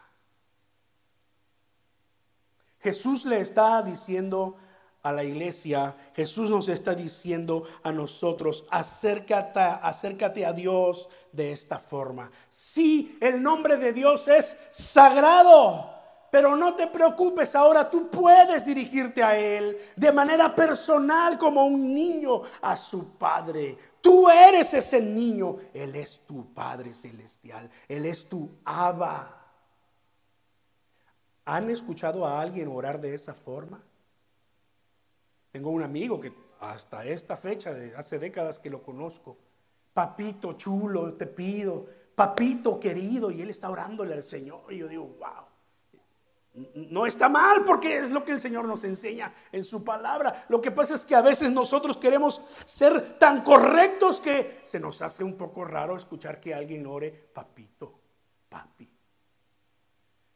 Jesús 2.80 3.26
le 3.26 3.40
está 3.40 3.80
diciendo 3.80 4.56
a 5.04 5.12
la 5.12 5.22
iglesia, 5.22 5.96
Jesús 6.16 6.50
nos 6.50 6.68
está 6.68 6.96
diciendo 6.96 7.62
a 7.84 7.92
nosotros, 7.92 8.64
acércate, 8.72 9.60
acércate 9.60 10.44
a 10.44 10.52
Dios 10.52 11.08
de 11.30 11.52
esta 11.52 11.78
forma. 11.78 12.28
Sí, 12.48 13.16
el 13.20 13.40
nombre 13.40 13.76
de 13.76 13.92
Dios 13.92 14.26
es 14.26 14.56
sagrado. 14.70 15.99
Pero 16.30 16.54
no 16.54 16.74
te 16.74 16.86
preocupes, 16.86 17.54
ahora 17.56 17.90
tú 17.90 18.08
puedes 18.08 18.64
dirigirte 18.64 19.22
a 19.22 19.36
Él 19.36 19.76
de 19.96 20.12
manera 20.12 20.54
personal 20.54 21.36
como 21.36 21.64
un 21.64 21.92
niño 21.92 22.42
a 22.62 22.76
su 22.76 23.16
Padre. 23.16 23.76
Tú 24.00 24.30
eres 24.30 24.72
ese 24.74 25.00
niño, 25.00 25.56
Él 25.74 25.94
es 25.96 26.20
tu 26.26 26.54
Padre 26.54 26.94
celestial, 26.94 27.68
Él 27.88 28.06
es 28.06 28.28
tu 28.28 28.48
Abba. 28.64 29.36
¿Han 31.46 31.68
escuchado 31.68 32.24
a 32.24 32.40
alguien 32.40 32.68
orar 32.68 33.00
de 33.00 33.14
esa 33.14 33.34
forma? 33.34 33.82
Tengo 35.50 35.70
un 35.70 35.82
amigo 35.82 36.20
que 36.20 36.32
hasta 36.60 37.04
esta 37.04 37.36
fecha, 37.36 37.74
de 37.74 37.96
hace 37.96 38.20
décadas 38.20 38.60
que 38.60 38.70
lo 38.70 38.82
conozco, 38.82 39.36
papito 39.92 40.52
chulo, 40.52 41.14
te 41.14 41.26
pido, 41.26 41.86
papito 42.14 42.78
querido, 42.78 43.32
y 43.32 43.42
él 43.42 43.50
está 43.50 43.68
orándole 43.68 44.14
al 44.14 44.22
Señor. 44.22 44.72
Y 44.72 44.78
yo 44.78 44.86
digo, 44.86 45.06
wow. 45.18 45.50
No 46.52 47.06
está 47.06 47.28
mal 47.28 47.64
porque 47.64 47.98
es 47.98 48.10
lo 48.10 48.24
que 48.24 48.32
el 48.32 48.40
Señor 48.40 48.64
nos 48.64 48.82
enseña 48.82 49.32
en 49.52 49.62
su 49.62 49.84
palabra. 49.84 50.46
Lo 50.48 50.60
que 50.60 50.72
pasa 50.72 50.94
es 50.94 51.04
que 51.04 51.14
a 51.14 51.22
veces 51.22 51.52
nosotros 51.52 51.96
queremos 51.96 52.40
ser 52.64 53.18
tan 53.18 53.42
correctos 53.42 54.20
que 54.20 54.60
se 54.64 54.80
nos 54.80 55.00
hace 55.00 55.22
un 55.22 55.36
poco 55.36 55.64
raro 55.64 55.96
escuchar 55.96 56.40
que 56.40 56.52
alguien 56.52 56.86
ore 56.86 57.10
papito, 57.10 58.00
papi. 58.48 58.90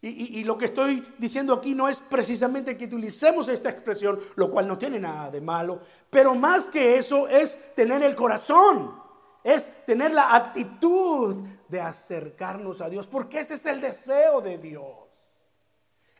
Y, 0.06 0.44
lo 0.44 0.58
que 0.58 0.66
estoy 0.66 1.02
diciendo 1.16 1.54
aquí 1.54 1.74
no 1.74 1.88
es 1.88 2.00
precisamente 2.00 2.76
que 2.76 2.84
utilicemos 2.84 3.48
esta 3.48 3.70
expresión, 3.70 4.20
lo 4.36 4.50
cual 4.50 4.68
no 4.68 4.76
tiene 4.76 5.00
nada 5.00 5.30
de 5.30 5.40
malo, 5.40 5.80
pero 6.10 6.34
más 6.34 6.68
que 6.68 6.98
eso 6.98 7.26
es 7.26 7.74
tener 7.74 8.02
el 8.02 8.14
corazón, 8.14 9.00
es 9.42 9.72
tener 9.86 10.12
la 10.12 10.36
actitud 10.36 11.42
de 11.68 11.80
acercarnos 11.80 12.82
a 12.82 12.90
Dios, 12.90 13.06
porque 13.06 13.40
ese 13.40 13.54
es 13.54 13.64
el 13.64 13.80
deseo 13.80 14.42
de 14.42 14.58
Dios. 14.58 15.03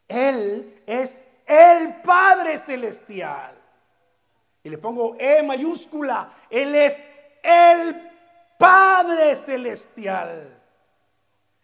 Él 0.09 0.83
es 0.87 1.25
el 1.47 2.01
Padre 2.03 2.59
Celestial. 2.59 3.55
Y 4.63 4.71
le 4.71 4.79
pongo 4.79 5.17
E 5.19 5.43
mayúscula. 5.43 6.31
Él 6.49 6.75
es 6.75 7.05
el 7.43 8.11
Padre 8.59 9.37
Celestial. 9.37 10.63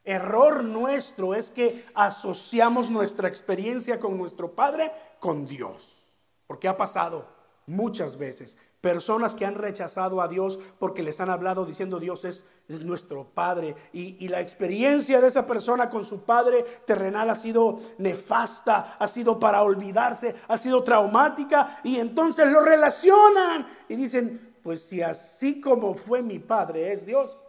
Error 0.05 0.65
nuestro 0.65 1.35
es 1.35 1.51
que 1.51 1.87
asociamos 1.95 2.91
nuestra 2.91 3.29
experiencia 3.29 3.99
con 3.99 4.17
nuestro 4.19 4.53
Padre 4.53 4.93
con 5.19 5.47
Dios. 5.47 6.13
Porque 6.47 6.69
ha 6.69 6.77
pasado 6.77 7.40
muchas 7.71 8.19
veces. 8.19 8.59
Personas 8.81 9.35
que 9.35 9.47
han 9.47 9.55
rechazado 9.55 10.21
a 10.21 10.29
Dios 10.29 10.59
porque 10.79 11.03
les 11.03 11.21
han 11.21 11.31
hablado 11.31 11.65
diciendo 11.65 12.01
Dios 12.01 12.25
es, 12.25 12.45
es 12.69 12.85
nuestro 12.85 13.29
Padre. 13.33 13.77
Y, 13.93 14.23
y, 14.25 14.29
la 14.29 14.41
experiencia 14.41 15.21
de 15.21 15.29
esa 15.29 15.47
persona 15.47 15.89
con 15.89 16.05
su 16.05 16.25
Padre 16.25 16.65
terrenal 16.85 17.31
ha 17.31 17.35
sido 17.35 17.79
nefasta, 17.99 18.97
ha 18.99 19.09
sido 19.09 19.39
para 19.39 19.63
olvidarse, 19.63 20.35
ha 20.49 20.59
sido 20.59 20.83
traumática. 20.83 21.81
Y 21.85 21.99
entonces 21.99 22.49
lo 22.49 22.61
relacionan 22.61 23.67
y 23.89 23.97
dicen, 23.97 24.57
pues 24.63 24.83
si 24.83 25.01
así 25.01 25.61
como 25.61 25.95
fue 25.95 26.23
mi 26.23 26.39
Padre 26.39 26.93
es 26.93 27.07
Dios, 27.07 27.41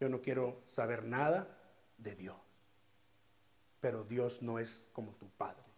yo 0.00 0.08
no 0.08 0.20
quiero 0.20 0.62
saber 0.66 1.04
nada 1.04 1.46
de 1.98 2.14
Dios. 2.14 2.36
Pero 3.80 4.04
Dios 4.04 4.42
no 4.42 4.58
es 4.58 4.88
como 4.92 5.12
tu 5.14 5.28
Padre. 5.30 5.71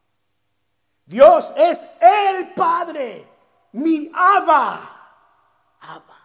Dios 1.07 1.53
es 1.57 1.85
el 2.01 2.55
Padre, 2.55 3.27
mi 3.73 4.11
Abba. 4.15 4.91
Abba. 5.81 6.25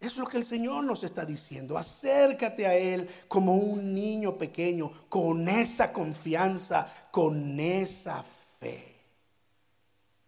Es 0.00 0.16
lo 0.16 0.26
que 0.26 0.38
el 0.38 0.44
Señor 0.44 0.82
nos 0.84 1.04
está 1.04 1.26
diciendo. 1.26 1.76
Acércate 1.76 2.66
a 2.66 2.74
Él 2.74 3.08
como 3.28 3.54
un 3.54 3.94
niño 3.94 4.38
pequeño, 4.38 4.90
con 5.10 5.46
esa 5.46 5.92
confianza, 5.92 6.86
con 7.10 7.60
esa 7.60 8.22
fe. 8.22 8.96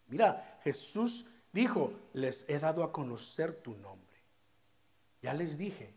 Mira, 0.08 0.58
Jesús 0.62 1.24
dijo, 1.52 1.90
les 2.12 2.44
he 2.48 2.58
dado 2.58 2.84
a 2.84 2.92
conocer 2.92 3.62
tu 3.62 3.74
nombre. 3.76 4.18
Ya 5.22 5.32
les 5.32 5.56
dije, 5.56 5.94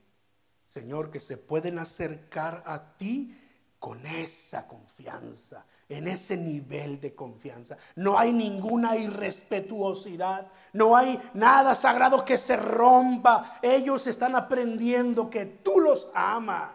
Señor, 0.69 1.12
que 1.12 1.19
se 1.19 1.38
pueden 1.38 1.78
acercar 1.78 2.63
a 2.65 2.95
ti 2.98 3.38
con 3.79 4.05
esa 4.05 4.67
confianza, 4.67 5.65
en 5.88 6.07
ese 6.07 6.35
nivel 6.35 6.99
de 6.99 7.13
confianza. 7.13 7.77
No 7.95 8.17
hay 8.17 8.33
ninguna 8.33 8.97
irrespetuosidad, 8.97 10.47
no 10.73 10.95
hay 10.95 11.19
nada 11.33 11.75
sagrado 11.75 12.25
que 12.25 12.38
se 12.38 12.55
rompa. 12.55 13.59
Ellos 13.61 14.07
están 14.07 14.35
aprendiendo 14.35 15.29
que 15.29 15.45
tú 15.45 15.79
los 15.79 16.07
amas, 16.15 16.71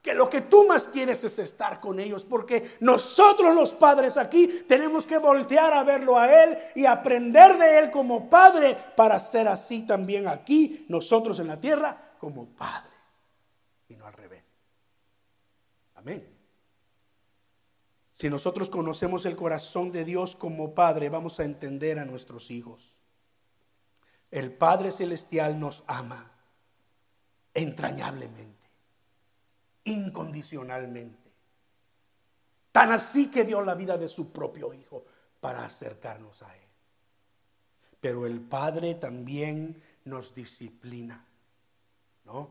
que 0.00 0.14
lo 0.14 0.28
que 0.28 0.42
tú 0.42 0.66
más 0.66 0.86
quieres 0.86 1.24
es 1.24 1.38
estar 1.38 1.80
con 1.80 1.98
ellos, 1.98 2.24
porque 2.24 2.76
nosotros 2.80 3.54
los 3.54 3.72
padres 3.72 4.16
aquí 4.16 4.46
tenemos 4.68 5.06
que 5.06 5.18
voltear 5.18 5.72
a 5.72 5.82
verlo 5.82 6.18
a 6.18 6.30
Él 6.44 6.58
y 6.74 6.84
aprender 6.84 7.56
de 7.56 7.78
Él 7.78 7.90
como 7.90 8.28
Padre 8.28 8.76
para 8.94 9.18
ser 9.18 9.48
así 9.48 9.82
también 9.82 10.28
aquí, 10.28 10.84
nosotros 10.88 11.38
en 11.38 11.46
la 11.46 11.58
tierra, 11.58 12.12
como 12.20 12.46
padres, 12.46 12.92
y 13.88 13.96
no 13.96 14.06
al 14.06 14.12
revés. 14.12 14.62
Amén. 15.94 16.33
Si 18.24 18.30
nosotros 18.30 18.70
conocemos 18.70 19.26
el 19.26 19.36
corazón 19.36 19.92
de 19.92 20.02
Dios 20.02 20.34
como 20.34 20.72
Padre, 20.72 21.10
vamos 21.10 21.40
a 21.40 21.44
entender 21.44 21.98
a 21.98 22.06
nuestros 22.06 22.50
hijos. 22.50 22.98
El 24.30 24.50
Padre 24.50 24.92
Celestial 24.92 25.60
nos 25.60 25.84
ama 25.86 26.32
entrañablemente, 27.52 28.66
incondicionalmente. 29.84 31.30
Tan 32.72 32.92
así 32.92 33.30
que 33.30 33.44
dio 33.44 33.60
la 33.60 33.74
vida 33.74 33.98
de 33.98 34.08
su 34.08 34.32
propio 34.32 34.72
Hijo 34.72 35.04
para 35.38 35.62
acercarnos 35.62 36.42
a 36.44 36.56
Él. 36.56 36.68
Pero 38.00 38.24
el 38.24 38.40
Padre 38.40 38.94
también 38.94 39.82
nos 40.06 40.34
disciplina, 40.34 41.26
¿no? 42.24 42.48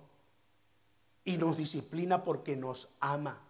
Y 1.25 1.38
nos 1.38 1.57
disciplina 1.57 2.23
porque 2.23 2.55
nos 2.55 2.89
ama 2.99 3.41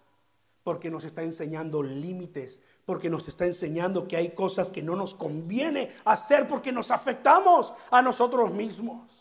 porque 0.64 0.90
nos 0.90 1.04
está 1.04 1.24
enseñando 1.24 1.84
límites, 1.84 2.62
porque 2.86 3.10
nos 3.10 3.28
está 3.28 3.46
enseñando 3.46 4.08
que 4.08 4.18
hay 4.18 4.32
cosas 4.32 4.72
que 4.72 4.82
no 4.82 4.96
nos 4.96 5.14
conviene 5.14 5.90
hacer 6.06 6.48
porque 6.48 6.72
nos 6.72 6.92
afectamos 6.92 7.74
a 7.92 8.02
nosotros 8.02 8.54
mismos. 8.54 9.12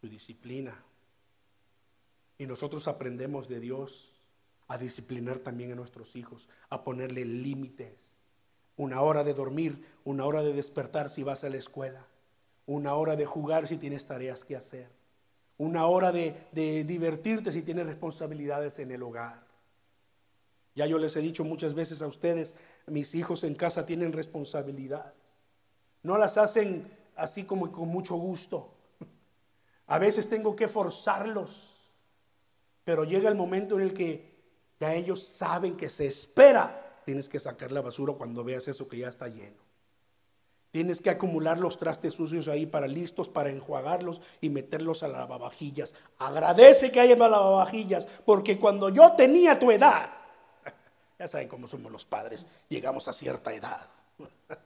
Su 0.00 0.08
disciplina. 0.08 0.76
Y 2.36 2.46
nosotros 2.46 2.88
aprendemos 2.88 3.48
de 3.48 3.60
Dios 3.60 4.10
a 4.68 4.78
disciplinar 4.78 5.38
también 5.38 5.72
a 5.72 5.76
nuestros 5.76 6.16
hijos, 6.16 6.48
a 6.68 6.84
ponerle 6.84 7.24
límites. 7.24 8.26
Una 8.76 9.02
hora 9.02 9.22
de 9.24 9.34
dormir, 9.34 9.86
una 10.04 10.24
hora 10.24 10.42
de 10.42 10.52
despertar 10.52 11.08
si 11.08 11.22
vas 11.22 11.44
a 11.44 11.48
la 11.48 11.58
escuela, 11.58 12.06
una 12.66 12.94
hora 12.94 13.14
de 13.14 13.24
jugar 13.24 13.66
si 13.66 13.76
tienes 13.76 14.06
tareas 14.06 14.44
que 14.44 14.56
hacer, 14.56 14.90
una 15.58 15.86
hora 15.86 16.10
de, 16.10 16.34
divertirte 16.84 17.52
si 17.52 17.62
tienes 17.62 17.86
responsabilidades 17.86 18.78
en 18.80 18.90
el 18.90 19.02
hogar. 19.02 19.43
Ya 20.74 20.86
yo 20.86 20.98
les 20.98 21.14
he 21.16 21.20
dicho 21.20 21.44
muchas 21.44 21.74
veces 21.74 22.02
a 22.02 22.06
ustedes, 22.06 22.56
mis 22.86 23.14
hijos 23.14 23.44
en 23.44 23.54
casa 23.54 23.86
tienen 23.86 24.12
responsabilidades. 24.12 25.12
No 26.02 26.18
las 26.18 26.36
hacen 26.36 26.90
así 27.16 27.44
como 27.44 27.70
con 27.70 27.88
mucho 27.88 28.16
gusto. 28.16 28.70
A 29.86 29.98
veces 29.98 30.28
tengo 30.28 30.56
que 30.56 30.66
forzarlos, 30.66 31.74
pero 32.84 33.04
llega 33.04 33.28
el 33.28 33.34
momento 33.34 33.76
en 33.76 33.82
el 33.82 33.94
que 33.94 34.34
ya 34.80 34.94
ellos 34.94 35.22
saben 35.22 35.76
que 35.76 35.88
se 35.88 36.06
espera. 36.06 36.80
Tienes 37.04 37.28
que 37.28 37.38
sacar 37.38 37.70
la 37.70 37.80
basura 37.80 38.14
cuando 38.14 38.42
veas 38.42 38.66
eso 38.66 38.88
que 38.88 38.98
ya 38.98 39.08
está 39.08 39.28
lleno. 39.28 39.62
Tienes 40.72 41.00
que 41.00 41.10
acumular 41.10 41.60
los 41.60 41.78
trastes 41.78 42.14
sucios 42.14 42.48
ahí 42.48 42.66
para 42.66 42.88
listos 42.88 43.28
para 43.28 43.50
enjuagarlos 43.50 44.20
y 44.40 44.50
meterlos 44.50 45.04
a 45.04 45.08
lavavajillas. 45.08 45.94
Agradece 46.18 46.90
que 46.90 46.98
haya 46.98 47.14
lavavajillas, 47.14 48.08
porque 48.24 48.58
cuando 48.58 48.88
yo 48.88 49.12
tenía 49.12 49.56
tu 49.56 49.70
edad, 49.70 50.10
ya 51.18 51.28
saben 51.28 51.48
cómo 51.48 51.68
somos 51.68 51.90
los 51.92 52.04
padres, 52.04 52.46
llegamos 52.68 53.08
a 53.08 53.12
cierta 53.12 53.52
edad. 53.52 53.88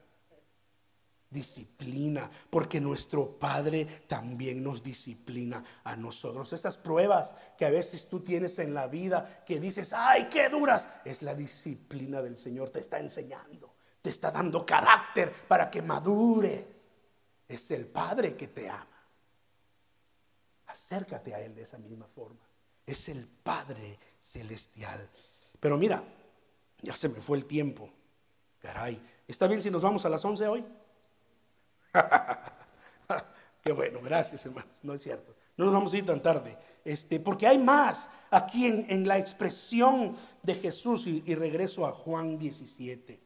Disciplina, 1.29 2.27
porque 2.49 2.81
nuestro 2.81 3.37
Padre 3.37 3.85
también 4.07 4.63
nos 4.63 4.81
disciplina 4.81 5.63
a 5.83 5.95
nosotros. 5.95 6.51
Esas 6.53 6.75
pruebas 6.75 7.35
que 7.55 7.65
a 7.65 7.69
veces 7.69 8.07
tú 8.07 8.21
tienes 8.21 8.57
en 8.57 8.73
la 8.73 8.87
vida, 8.87 9.43
que 9.45 9.59
dices, 9.59 9.93
ay, 9.93 10.27
qué 10.31 10.49
duras, 10.49 10.89
es 11.05 11.21
la 11.21 11.35
disciplina 11.35 12.23
del 12.23 12.35
Señor, 12.35 12.71
te 12.71 12.79
está 12.79 12.97
enseñando, 12.97 13.75
te 14.01 14.09
está 14.09 14.31
dando 14.31 14.65
carácter 14.65 15.31
para 15.47 15.69
que 15.69 15.83
madures. 15.83 16.99
Es 17.47 17.69
el 17.69 17.85
Padre 17.85 18.35
que 18.35 18.47
te 18.47 18.67
ama. 18.67 18.87
Acércate 20.65 21.35
a 21.35 21.41
Él 21.41 21.53
de 21.53 21.61
esa 21.61 21.77
misma 21.77 22.07
forma. 22.07 22.47
Es 22.85 23.07
el 23.09 23.27
Padre 23.27 23.99
celestial. 24.19 25.07
Pero 25.59 25.77
mira, 25.77 26.03
ya 26.81 26.95
se 26.95 27.09
me 27.09 27.21
fue 27.21 27.37
el 27.37 27.45
tiempo. 27.45 27.89
Caray, 28.59 28.99
¿está 29.27 29.47
bien 29.47 29.61
si 29.61 29.69
nos 29.71 29.81
vamos 29.81 30.05
a 30.05 30.09
las 30.09 30.23
11 30.23 30.47
hoy? 30.47 30.65
Qué 33.63 33.71
bueno, 33.71 33.99
gracias 34.01 34.45
hermanos, 34.45 34.79
no 34.83 34.93
es 34.93 35.01
cierto. 35.01 35.35
No 35.57 35.65
nos 35.65 35.73
vamos 35.73 35.93
a 35.93 35.97
ir 35.97 36.05
tan 36.05 36.21
tarde, 36.21 36.57
este, 36.85 37.19
porque 37.19 37.45
hay 37.45 37.57
más 37.57 38.09
aquí 38.31 38.65
en, 38.65 39.07
la 39.07 39.17
expresión 39.17 40.15
de 40.41 40.55
Jesús 40.55 41.05
y, 41.05 41.21
y 41.25 41.35
regreso 41.35 41.85
a 41.85 41.91
Juan 41.91 42.39
17. 42.39 43.19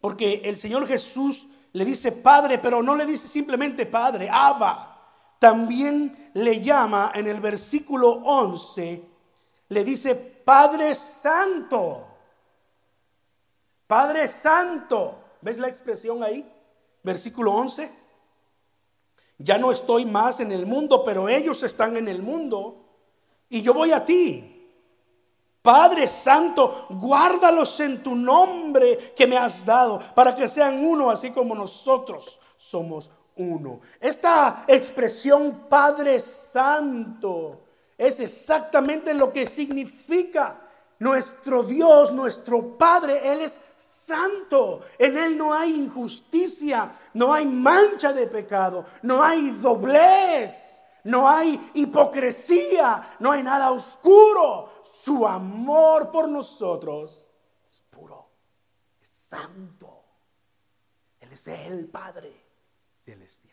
Porque 0.00 0.42
el 0.44 0.56
Señor 0.56 0.86
Jesús 0.86 1.48
le 1.72 1.84
dice 1.84 2.12
Padre, 2.12 2.58
pero 2.58 2.82
no 2.82 2.94
le 2.94 3.04
dice 3.04 3.26
simplemente 3.26 3.84
Padre, 3.84 4.28
Abba. 4.30 4.90
También 5.38 6.30
le 6.34 6.60
llama 6.62 7.12
en 7.14 7.26
el 7.26 7.40
versículo 7.40 8.10
11, 8.12 9.04
le 9.68 9.84
dice 9.84 10.14
Padre 10.14 10.94
Santo. 10.94 12.13
Padre 13.86 14.26
Santo. 14.28 15.18
¿Ves 15.40 15.58
la 15.58 15.68
expresión 15.68 16.22
ahí? 16.22 16.50
Versículo 17.02 17.52
11. 17.52 17.90
Ya 19.38 19.58
no 19.58 19.70
estoy 19.70 20.04
más 20.06 20.40
en 20.40 20.52
el 20.52 20.64
mundo, 20.64 21.04
pero 21.04 21.28
ellos 21.28 21.62
están 21.62 21.96
en 21.96 22.08
el 22.08 22.22
mundo 22.22 22.84
y 23.48 23.62
yo 23.62 23.74
voy 23.74 23.92
a 23.92 24.04
ti. 24.04 24.50
Padre 25.60 26.06
Santo, 26.08 26.86
guárdalos 26.90 27.80
en 27.80 28.02
tu 28.02 28.14
nombre 28.14 29.14
que 29.16 29.26
me 29.26 29.38
has 29.38 29.64
dado, 29.64 29.98
para 30.14 30.34
que 30.34 30.46
sean 30.46 30.84
uno, 30.84 31.10
así 31.10 31.30
como 31.30 31.54
nosotros 31.54 32.38
somos 32.58 33.10
uno. 33.36 33.80
Esta 33.98 34.64
expresión 34.68 35.66
Padre 35.68 36.20
Santo 36.20 37.62
es 37.96 38.20
exactamente 38.20 39.14
lo 39.14 39.32
que 39.32 39.46
significa 39.46 40.63
nuestro 41.04 41.62
Dios, 41.62 42.12
nuestro 42.12 42.78
Padre. 42.78 43.30
Él 43.30 43.42
es 43.42 43.60
santo. 43.76 44.80
En 44.98 45.18
Él 45.18 45.36
no 45.36 45.52
hay 45.52 45.74
injusticia, 45.74 46.90
no 47.12 47.32
hay 47.32 47.44
mancha 47.44 48.12
de 48.14 48.26
pecado, 48.26 48.84
no 49.02 49.22
hay 49.22 49.50
doblez, 49.50 50.82
no 51.04 51.28
hay 51.28 51.70
hipocresía, 51.74 53.16
no 53.20 53.32
hay 53.32 53.42
nada 53.42 53.70
oscuro. 53.70 54.70
Su 54.82 55.28
amor 55.28 56.10
por 56.10 56.26
nosotros 56.26 57.28
es 57.66 57.82
puro, 57.90 58.30
es 59.02 59.08
santo. 59.08 60.04
Él 61.20 61.30
es 61.30 61.46
el 61.48 61.86
Padre 61.86 62.32
celestial. 63.04 63.43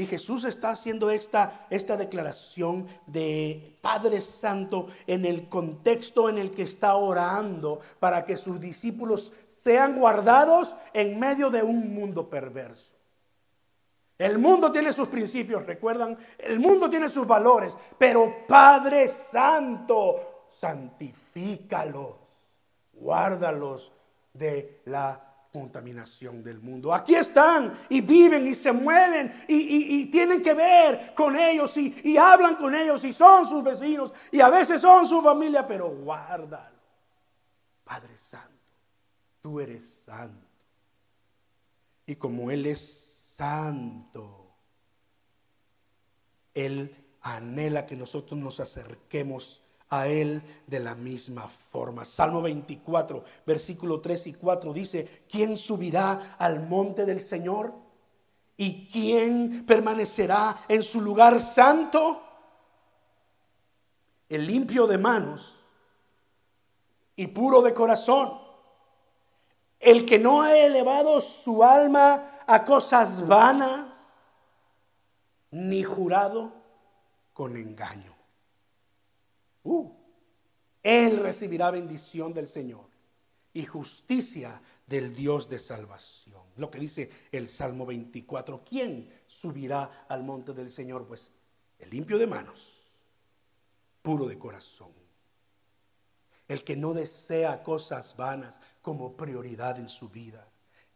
Y 0.00 0.06
Jesús 0.06 0.44
está 0.44 0.70
haciendo 0.70 1.10
esta, 1.10 1.66
esta 1.70 1.96
declaración 1.96 2.86
de 3.08 3.76
Padre 3.82 4.20
Santo 4.20 4.86
en 5.08 5.24
el 5.24 5.48
contexto 5.48 6.28
en 6.28 6.38
el 6.38 6.52
que 6.52 6.62
está 6.62 6.94
orando 6.94 7.80
para 7.98 8.24
que 8.24 8.36
sus 8.36 8.60
discípulos 8.60 9.32
sean 9.46 9.98
guardados 9.98 10.76
en 10.92 11.18
medio 11.18 11.50
de 11.50 11.64
un 11.64 11.92
mundo 11.92 12.30
perverso. 12.30 12.94
El 14.16 14.38
mundo 14.38 14.70
tiene 14.70 14.92
sus 14.92 15.08
principios, 15.08 15.66
recuerdan, 15.66 16.16
el 16.38 16.60
mundo 16.60 16.88
tiene 16.88 17.08
sus 17.08 17.26
valores, 17.26 17.76
pero 17.98 18.46
Padre 18.46 19.08
Santo, 19.08 20.46
santifícalos, 20.48 22.14
guárdalos 22.92 23.92
de 24.32 24.80
la 24.84 25.27
contaminación 25.58 26.42
del 26.42 26.60
mundo. 26.60 26.94
Aquí 26.94 27.14
están 27.14 27.72
y 27.88 28.00
viven 28.00 28.46
y 28.46 28.54
se 28.54 28.70
mueven 28.70 29.32
y, 29.48 30.06
tienen 30.06 30.40
que 30.40 30.54
ver 30.54 31.14
con 31.14 31.36
ellos 31.36 31.76
y, 31.76 31.94
y, 32.04 32.16
hablan 32.16 32.56
con 32.56 32.74
ellos 32.74 33.02
y 33.04 33.12
son 33.12 33.46
sus 33.46 33.62
vecinos 33.62 34.12
y 34.30 34.40
a 34.40 34.48
veces 34.50 34.80
son 34.80 35.06
su 35.06 35.20
familia, 35.20 35.66
pero 35.66 35.88
guárdalo. 35.88 36.78
Padre 37.84 38.16
Santo, 38.16 38.48
tú 39.40 39.60
eres 39.60 39.84
santo. 40.04 40.46
Y 42.06 42.16
como 42.16 42.50
Él 42.50 42.66
es 42.66 42.80
santo, 43.36 44.54
Él 46.54 46.94
anhela 47.22 47.86
que 47.86 47.96
nosotros 47.96 48.38
nos 48.38 48.60
acerquemos 48.60 49.62
a 49.90 50.06
Él 50.06 50.42
de 50.66 50.80
la 50.80 50.94
misma 50.94 51.48
forma. 51.48 52.04
Salmo 52.04 52.42
24, 52.42 53.24
versículo 53.46 54.00
3 54.00 54.26
y 54.28 54.32
4 54.34 54.72
dice, 54.72 55.24
¿quién 55.30 55.56
subirá 55.56 56.36
al 56.38 56.66
monte 56.66 57.06
del 57.06 57.20
Señor? 57.20 57.72
¿Y 58.56 58.88
quién 58.88 59.64
permanecerá 59.64 60.64
en 60.68 60.82
su 60.82 61.00
lugar 61.00 61.40
santo? 61.40 62.22
El 64.28 64.46
limpio 64.46 64.86
de 64.86 64.98
manos 64.98 65.54
y 67.16 67.28
puro 67.28 67.62
de 67.62 67.72
corazón. 67.72 68.46
El 69.80 70.04
que 70.04 70.18
no 70.18 70.42
ha 70.42 70.56
elevado 70.56 71.20
su 71.20 71.62
alma 71.62 72.42
a 72.46 72.64
cosas 72.64 73.26
vanas, 73.26 73.86
ni 75.50 75.82
jurado 75.82 76.52
con 77.32 77.56
engaño. 77.56 78.17
Uh. 79.70 79.92
él 80.82 81.18
recibirá 81.18 81.70
bendición 81.70 82.32
del 82.32 82.46
Señor 82.46 82.88
y 83.52 83.66
justicia 83.66 84.62
del 84.86 85.14
Dios 85.14 85.50
de 85.50 85.58
salvación. 85.58 86.42
Lo 86.56 86.70
que 86.70 86.78
dice 86.78 87.10
el 87.32 87.48
Salmo 87.48 87.84
24. 87.84 88.64
¿Quién 88.64 89.10
subirá 89.26 90.06
al 90.08 90.24
monte 90.24 90.54
del 90.54 90.70
Señor? 90.70 91.06
Pues 91.06 91.32
el 91.78 91.90
limpio 91.90 92.16
de 92.16 92.26
manos, 92.26 92.96
puro 94.00 94.26
de 94.26 94.38
corazón. 94.38 94.92
El 96.46 96.64
que 96.64 96.74
no 96.76 96.94
desea 96.94 97.62
cosas 97.62 98.16
vanas 98.16 98.60
como 98.80 99.18
prioridad 99.18 99.78
en 99.78 99.88
su 99.88 100.08
vida 100.08 100.48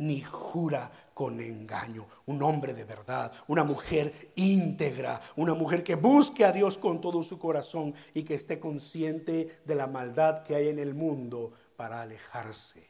ni 0.03 0.21
jura 0.21 0.91
con 1.15 1.41
engaño. 1.41 2.09
Un 2.27 2.43
hombre 2.43 2.75
de 2.75 2.85
verdad, 2.85 3.33
una 3.47 3.63
mujer 3.63 4.33
íntegra, 4.35 5.21
una 5.37 5.55
mujer 5.55 5.85
que 5.85 5.95
busque 5.95 6.45
a 6.45 6.51
Dios 6.51 6.77
con 6.77 7.01
todo 7.01 7.23
su 7.23 7.39
corazón 7.39 7.95
y 8.13 8.25
que 8.25 8.35
esté 8.35 8.59
consciente 8.59 9.61
de 9.65 9.75
la 9.77 9.87
maldad 9.87 10.43
que 10.43 10.57
hay 10.57 10.69
en 10.69 10.81
el 10.81 10.95
mundo 10.95 11.53
para 11.77 12.03
alejarse. 12.03 12.85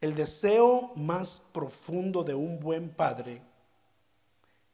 El 0.00 0.14
deseo 0.14 0.92
más 0.94 1.40
profundo 1.52 2.22
de 2.22 2.34
un 2.34 2.60
buen 2.60 2.90
padre 2.90 3.40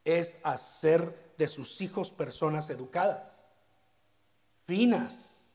es 0.05 0.37
hacer 0.43 1.33
de 1.39 1.47
sus 1.47 1.81
hijos 1.81 2.11
personas 2.11 2.71
educadas, 2.71 3.55
finas, 4.67 5.47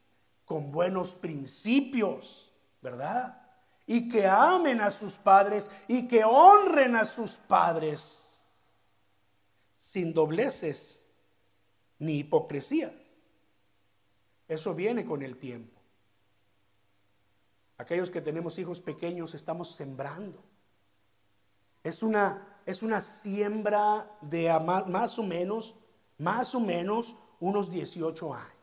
con 0.45 0.71
buenos 0.71 1.13
principios, 1.13 2.51
¿verdad? 2.81 3.48
Y 3.89 4.07
que 4.07 4.27
amen 4.27 4.81
a 4.81 4.91
sus 4.91 5.17
padres 5.17 5.67
y 5.87 6.07
que 6.07 6.23
honren 6.23 6.95
a 6.95 7.05
sus 7.05 7.37
padres 7.37 8.37
sin 9.79 10.13
dobleces 10.13 11.07
ni 11.97 12.19
hipocresías. 12.19 12.93
Eso 14.47 14.75
viene 14.75 15.03
con 15.03 15.23
el 15.23 15.37
tiempo. 15.37 15.75
Aquellos 17.79 18.11
que 18.11 18.21
tenemos 18.21 18.59
hijos 18.59 18.79
pequeños 18.79 19.33
estamos 19.33 19.71
sembrando. 19.71 20.43
Es 21.83 22.03
una, 22.03 22.61
es 22.67 22.83
una 22.83 23.01
siembra 23.01 24.07
de 24.21 24.51
más 24.85 25.17
o 25.17 25.23
menos 25.23 25.73
más 26.19 26.53
o 26.53 26.59
menos 26.59 27.15
unos 27.39 27.71
18 27.71 28.35
años. 28.35 28.53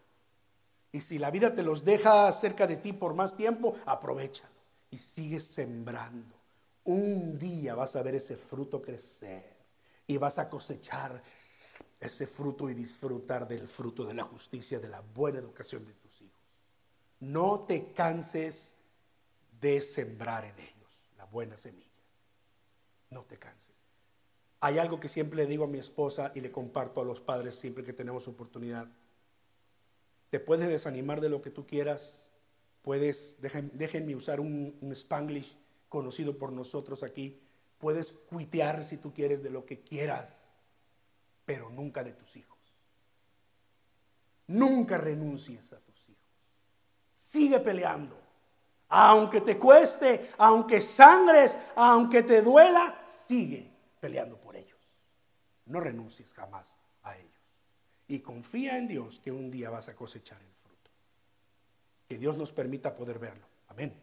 Y 0.93 1.01
si 1.01 1.19
la 1.19 1.33
vida 1.33 1.53
te 1.53 1.65
los 1.65 1.85
deja 1.85 2.31
cerca 2.31 2.69
de 2.69 2.77
ti 2.77 2.93
por 2.93 3.15
más 3.15 3.37
tiempo, 3.37 3.75
aprovechalo 3.87 4.56
y 4.91 4.99
sigue 4.99 5.41
sembrando. 5.41 6.35
Un 6.85 7.39
día 7.39 7.75
vas 7.75 7.97
a 7.97 8.03
ver 8.03 8.15
ese 8.15 8.37
fruto 8.37 8.81
crecer 8.81 9.57
y 10.07 10.17
vas 10.17 10.39
a 10.39 10.49
cosechar 10.49 11.23
ese 11.99 12.27
fruto 12.27 12.71
y 12.71 12.75
disfrutar 12.75 13.49
del 13.49 13.69
fruto 13.69 14.05
de 14.05 14.15
la 14.15 14.25
justicia, 14.25 14.79
de 14.79 14.89
la 14.89 15.01
buena 15.01 15.39
educación 15.39 15.85
de 15.87 15.95
tus 15.95 16.23
hijos. 16.23 16.37
No 17.21 17.61
te 17.61 17.93
canses 17.93 18.77
de 19.61 19.81
sembrar 19.81 20.45
en 20.45 20.59
ellos 20.59 21.05
la 21.17 21.25
buena 21.25 21.57
semilla. 21.57 21.87
No 23.11 23.23
te 23.25 23.39
canses. 23.39 23.85
Hay 24.61 24.79
algo 24.79 25.01
que 25.01 25.09
siempre 25.09 25.37
le 25.37 25.47
digo 25.47 25.65
a 25.65 25.69
mi 25.69 25.79
esposa 25.79 26.33
y 26.35 26.41
le 26.41 26.51
comparto 26.51 27.01
a 27.01 27.05
los 27.05 27.21
padres 27.21 27.55
siempre 27.55 27.85
que 27.85 27.93
tenemos 27.93 28.29
oportunidad. 28.29 28.89
Te 30.31 30.41
puedes 30.41 30.69
desanimar 30.69 31.21
de 31.21 31.29
lo 31.29 31.41
que 31.41 31.51
tú 31.51 31.67
quieras. 31.67 32.26
Puedes, 32.87 33.41
déjenme 33.73 34.15
usar 34.15 34.39
un, 34.39 34.79
un 34.81 34.93
spanglish 34.93 35.59
conocido 35.89 36.39
por 36.39 36.53
nosotros 36.53 37.03
aquí. 37.03 37.43
Puedes 37.79 38.13
cuitear 38.13 38.85
si 38.85 38.99
tú 38.99 39.13
quieres 39.13 39.43
de 39.43 39.51
lo 39.51 39.67
que 39.67 39.81
quieras, 39.81 40.55
pero 41.45 41.69
nunca 41.69 42.05
de 42.05 42.13
tus 42.13 42.37
hijos. 42.37 42.79
Nunca 44.47 44.99
renuncies 44.99 45.73
a 45.73 45.81
tus 45.81 46.11
hijos. 46.11 46.23
Sigue 47.11 47.59
peleando. 47.59 48.17
Aunque 48.91 49.41
te 49.41 49.59
cueste, 49.59 50.31
aunque 50.39 50.81
sangres, 50.81 51.59
aunque 51.75 52.23
te 52.23 52.41
duela, 52.41 53.03
sigue 53.09 53.69
peleando 53.99 54.41
por 54.41 54.55
ellos. 54.55 54.79
No 55.65 55.81
renuncies 55.81 56.33
jamás 56.33 56.79
a 57.03 57.19
ellos. 57.19 57.33
Y 58.07 58.21
confía 58.21 58.79
en 58.79 58.87
Dios 58.87 59.19
que 59.19 59.33
un 59.33 59.51
día 59.51 59.71
vas 59.71 59.89
a 59.89 59.97
cosechar 59.97 60.41
el. 60.41 60.56
Que 62.09 62.19
Dios 62.19 62.37
nos 62.37 62.53
permita 62.53 62.95
poder 62.95 63.19
verlo. 63.19 63.47
Amén. 63.69 63.95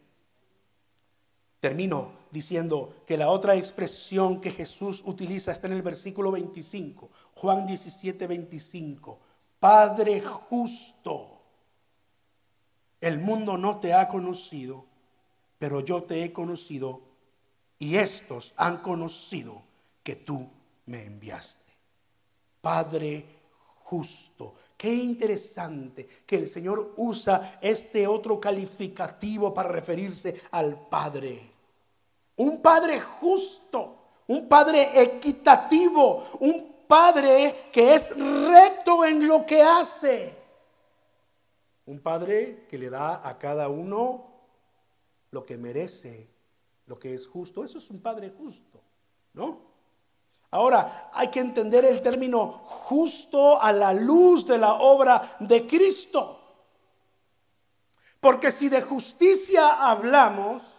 Termino 1.60 2.12
diciendo 2.30 3.04
que 3.08 3.16
la 3.16 3.30
otra 3.30 3.56
expresión 3.56 4.42
que 4.42 4.52
Jesús 4.52 5.02
utiliza 5.06 5.52
está 5.52 5.68
en 5.68 5.74
el 5.74 5.82
versículo 5.82 6.32
25, 6.32 7.10
Juan 7.36 7.66
17, 7.66 8.28
25. 8.28 9.20
Padre 9.60 10.20
justo, 10.20 11.42
el 13.00 13.18
mundo 13.20 13.58
no 13.58 13.80
te 13.80 13.94
ha 13.94 14.10
conocido, 14.10 14.86
pero 15.58 15.80
yo 15.80 16.04
te 16.04 16.26
he 16.26 16.34
conocido 16.34 17.02
y 17.80 17.96
estos 17.96 18.54
han 18.58 18.80
conocido 18.80 19.64
que 20.04 20.18
tú 20.18 20.50
me 20.86 21.06
enviaste. 21.06 21.74
Padre 22.60 23.26
justo. 23.84 24.56
Qué 24.84 24.94
interesante 24.94 26.06
que 26.26 26.36
el 26.36 26.46
Señor 26.46 26.96
usa 26.98 27.58
este 27.62 28.06
otro 28.06 28.38
calificativo 28.38 29.54
para 29.54 29.70
referirse 29.70 30.42
al 30.52 30.90
Padre. 30.90 31.40
Un 32.36 32.62
Padre 32.62 33.00
justo, 33.00 33.96
un 34.28 34.50
Padre 34.50 35.02
equitativo, 35.02 36.22
un 36.42 36.84
Padre 36.86 37.70
que 37.72 37.96
es 37.96 38.10
recto 38.10 39.06
en 39.06 39.26
lo 39.26 39.46
que 39.46 39.62
hace. 39.62 40.36
Un 41.86 42.02
Padre 42.02 42.66
que 42.68 42.78
le 42.78 42.90
da 42.90 43.26
a 43.26 43.40
cada 43.40 43.70
uno 43.70 44.26
lo 45.32 45.46
que 45.46 45.58
merece, 45.58 46.28
lo 46.88 47.00
que 47.00 47.14
es 47.14 47.26
justo. 47.26 47.64
Eso 47.64 47.78
es 47.78 47.90
un 47.90 48.02
Padre 48.02 48.34
justo, 48.38 48.82
¿no? 49.32 49.73
Ahora, 50.54 51.10
hay 51.14 51.30
que 51.30 51.40
entender 51.40 51.84
el 51.84 52.04
término 52.04 52.62
justo 52.64 53.60
a 53.60 53.74
la 53.74 53.92
luz 53.92 54.46
de 54.46 54.60
la 54.60 54.76
obra 54.76 55.20
de 55.40 55.66
Cristo. 55.66 56.40
Porque 58.20 58.52
si 58.52 58.70
de 58.70 58.80
justicia 58.80 59.90
hablamos, 59.90 60.76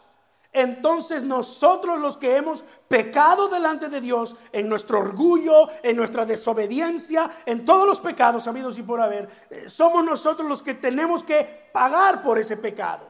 entonces 0.53 1.25
nosotros 1.25 2.01
los 2.01 2.17
que 2.17 2.37
hemos 2.37 2.63
pecado 2.87 3.49
delante 3.49 3.89
de 3.89 4.01
Dios 4.01 4.37
en 4.53 4.69
nuestro 4.69 5.01
orgullo, 5.01 5.69
en 5.83 5.97
nuestra 5.97 6.25
desobediencia, 6.25 7.29
en 7.45 7.65
todos 7.65 7.85
los 7.85 8.01
pecados 8.01 8.47
habidos 8.47 8.79
y 8.79 8.85
por 8.85 9.01
haber, 9.01 9.29
eh, 9.51 9.69
somos 9.69 10.05
nosotros 10.05 10.49
los 10.49 10.63
que 10.63 10.75
tenemos 10.75 11.25
que 11.25 11.69
pagar 11.73 12.23
por 12.23 12.39
ese 12.39 12.57
pecado. 12.57 13.09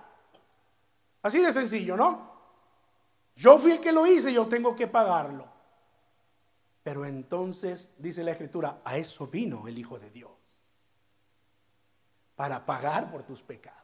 Así 1.22 1.40
de 1.40 1.52
sencillo, 1.52 1.94
¿no? 1.94 2.32
Yo 3.36 3.58
fui 3.58 3.72
el 3.72 3.80
que 3.80 3.92
lo 3.92 4.06
hice, 4.06 4.32
yo 4.32 4.46
tengo 4.46 4.74
que 4.74 4.86
pagarlo. 4.86 5.53
Pero 6.84 7.06
entonces, 7.06 7.90
dice 7.98 8.22
la 8.22 8.32
escritura, 8.32 8.82
a 8.84 8.98
eso 8.98 9.26
vino 9.26 9.66
el 9.66 9.78
Hijo 9.78 9.98
de 9.98 10.10
Dios. 10.10 10.30
Para 12.36 12.64
pagar 12.66 13.10
por 13.10 13.22
tus 13.22 13.42
pecados. 13.42 13.82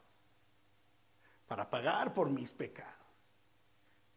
Para 1.49 1.69
pagar 1.69 2.13
por 2.13 2.29
mis 2.29 2.53
pecados. 2.53 2.95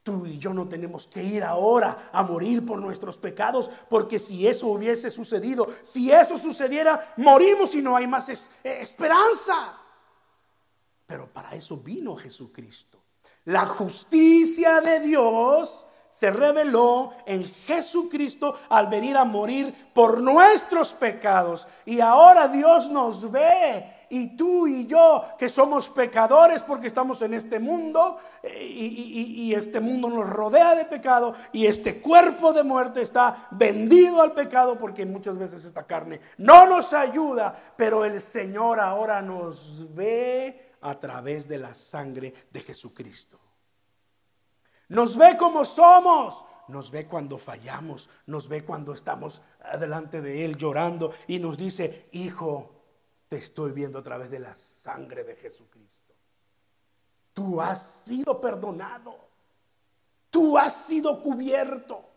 Tú 0.03 0.25
y 0.25 0.37
yo 0.37 0.53
no 0.53 0.67
tenemos 0.67 1.07
que 1.07 1.23
ir 1.23 1.45
ahora 1.45 2.09
a 2.11 2.23
morir 2.23 2.65
por 2.65 2.77
nuestros 2.77 3.17
pecados, 3.17 3.71
porque 3.89 4.19
si 4.19 4.45
eso 4.45 4.67
hubiese 4.67 5.09
sucedido, 5.09 5.65
si 5.81 6.11
eso 6.11 6.37
sucediera, 6.37 7.13
morimos 7.15 7.73
y 7.75 7.81
no 7.81 7.95
hay 7.95 8.05
más 8.05 8.27
eh, 8.27 8.49
esperanza. 8.81 9.79
Pero 11.05 11.31
para 11.31 11.55
eso 11.55 11.77
vino 11.77 12.17
Jesucristo. 12.17 13.01
La 13.45 13.65
justicia 13.65 14.81
de 14.81 14.99
Dios 14.99 15.87
se 16.13 16.29
reveló 16.29 17.11
en 17.25 17.43
Jesucristo 17.43 18.53
al 18.69 18.85
venir 18.85 19.17
a 19.17 19.25
morir 19.25 19.73
por 19.93 20.21
nuestros 20.21 20.93
pecados. 20.93 21.67
Y 21.85 22.01
ahora 22.01 22.47
Dios 22.47 22.87
nos 22.91 23.31
ve. 23.31 23.83
Y 24.11 24.37
tú 24.37 24.67
y 24.67 24.85
yo, 24.85 25.23
que 25.39 25.49
somos 25.49 25.89
pecadores 25.89 26.61
porque 26.61 26.85
estamos 26.85 27.23
en 27.23 27.33
este 27.33 27.59
mundo 27.59 28.17
eh, 28.43 28.63
y, 28.63 29.41
y, 29.41 29.55
este 29.55 29.79
mundo 29.79 30.07
nos 30.07 30.29
rodea 30.29 30.75
de 30.75 30.85
pecado 30.85 31.33
y 31.51 31.65
este 31.65 31.99
cuerpo 31.99 32.53
de 32.53 32.61
muerte 32.61 33.01
está 33.01 33.47
vendido 33.49 34.21
al 34.21 34.33
pecado 34.33 34.77
porque 34.77 35.07
muchas 35.07 35.39
veces 35.39 35.65
esta 35.65 35.87
carne 35.87 36.19
no 36.37 36.67
nos 36.67 36.93
ayuda, 36.93 37.55
pero 37.75 38.05
el 38.05 38.21
Señor 38.21 38.79
ahora 38.79 39.19
nos 39.19 39.91
ve 39.95 40.75
a 40.81 40.99
través 40.99 41.47
de 41.47 41.57
la 41.57 41.73
sangre 41.73 42.31
de 42.51 42.61
Jesucristo. 42.61 43.42
Nos 44.89 45.17
ve 45.17 45.37
como 45.37 45.65
somos. 45.65 46.45
Nos 46.67 46.91
ve 46.91 47.07
cuando 47.07 47.37
fallamos. 47.37 48.09
Nos 48.25 48.47
ve 48.47 48.63
cuando 48.63 48.93
estamos 48.93 49.41
delante 49.79 50.21
de 50.21 50.45
Él 50.45 50.57
llorando. 50.57 51.11
Y 51.27 51.39
nos 51.39 51.57
dice, 51.57 52.07
hijo, 52.11 52.71
te 53.29 53.37
estoy 53.37 53.71
viendo 53.71 53.99
a 53.99 54.03
través 54.03 54.29
de 54.29 54.39
la 54.39 54.55
sangre 54.55 55.23
de 55.23 55.35
Jesucristo. 55.35 56.13
Tú 57.33 57.59
has 57.59 58.03
sido 58.05 58.39
perdonado. 58.39 59.15
Tú 60.29 60.57
has 60.57 60.73
sido 60.73 61.21
cubierto. 61.21 62.09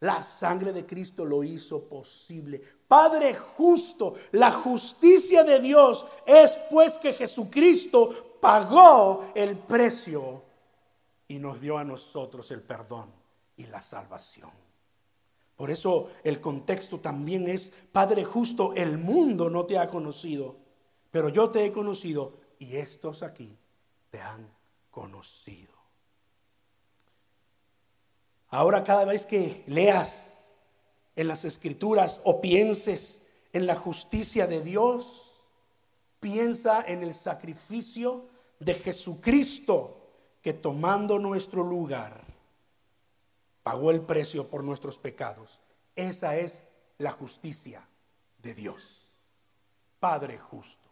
La 0.00 0.22
sangre 0.22 0.72
de 0.72 0.86
Cristo 0.86 1.26
lo 1.26 1.44
hizo 1.44 1.84
posible. 1.84 2.60
Padre 2.88 3.34
justo, 3.34 4.14
la 4.32 4.50
justicia 4.50 5.44
de 5.44 5.60
Dios 5.60 6.06
es 6.26 6.56
pues 6.70 6.98
que 6.98 7.12
Jesucristo 7.12 8.38
pagó 8.40 9.30
el 9.34 9.58
precio 9.58 10.42
y 11.30 11.38
nos 11.38 11.60
dio 11.60 11.78
a 11.78 11.84
nosotros 11.84 12.50
el 12.50 12.60
perdón 12.60 13.08
y 13.56 13.66
la 13.66 13.80
salvación. 13.80 14.50
Por 15.54 15.70
eso 15.70 16.10
el 16.24 16.40
contexto 16.40 16.98
también 16.98 17.48
es, 17.48 17.72
Padre 17.92 18.24
justo, 18.24 18.74
el 18.74 18.98
mundo 18.98 19.48
no 19.48 19.64
te 19.64 19.78
ha 19.78 19.88
conocido, 19.88 20.56
pero 21.12 21.28
yo 21.28 21.48
te 21.48 21.64
he 21.64 21.70
conocido 21.70 22.36
y 22.58 22.74
estos 22.74 23.22
aquí 23.22 23.56
te 24.10 24.20
han 24.20 24.52
conocido. 24.90 25.72
Ahora 28.48 28.82
cada 28.82 29.04
vez 29.04 29.24
que 29.24 29.62
leas 29.68 30.48
en 31.14 31.28
las 31.28 31.44
escrituras 31.44 32.20
o 32.24 32.40
pienses 32.40 33.22
en 33.52 33.66
la 33.66 33.76
justicia 33.76 34.48
de 34.48 34.62
Dios, 34.62 35.44
piensa 36.18 36.82
en 36.84 37.04
el 37.04 37.14
sacrificio 37.14 38.26
de 38.58 38.74
Jesucristo 38.74 39.99
que 40.42 40.52
tomando 40.52 41.18
nuestro 41.18 41.62
lugar, 41.62 42.24
pagó 43.62 43.90
el 43.90 44.00
precio 44.00 44.48
por 44.48 44.64
nuestros 44.64 44.98
pecados. 44.98 45.60
Esa 45.96 46.36
es 46.36 46.62
la 46.98 47.12
justicia 47.12 47.86
de 48.42 48.54
Dios. 48.54 49.12
Padre 49.98 50.38
justo, 50.38 50.88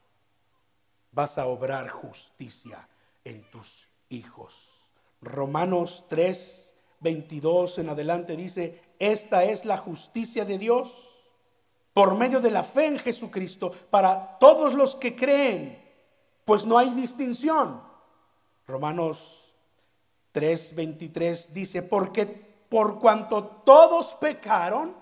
vas 1.12 1.38
a 1.38 1.46
obrar 1.46 1.88
justicia 1.88 2.86
en 3.24 3.42
tus 3.51 3.88
hijos. 4.11 4.84
Romanos 5.22 6.05
3, 6.09 6.74
22 7.01 7.78
en 7.78 7.88
adelante 7.88 8.36
dice, 8.36 8.80
esta 8.99 9.44
es 9.44 9.64
la 9.64 9.78
justicia 9.78 10.44
de 10.44 10.59
Dios 10.59 11.14
por 11.94 12.14
medio 12.14 12.40
de 12.40 12.51
la 12.51 12.62
fe 12.62 12.86
en 12.86 12.99
Jesucristo 12.99 13.72
para 13.90 14.38
todos 14.38 14.74
los 14.74 14.94
que 14.94 15.16
creen, 15.16 15.82
pues 16.44 16.66
no 16.66 16.78
hay 16.78 16.90
distinción 16.90 17.88
Romanos 18.69 19.55
3:23 20.33 21.49
dice, 21.53 21.83
porque 21.83 22.27
por 22.27 22.99
cuanto 22.99 23.45
todos 23.64 24.14
pecaron 24.14 24.95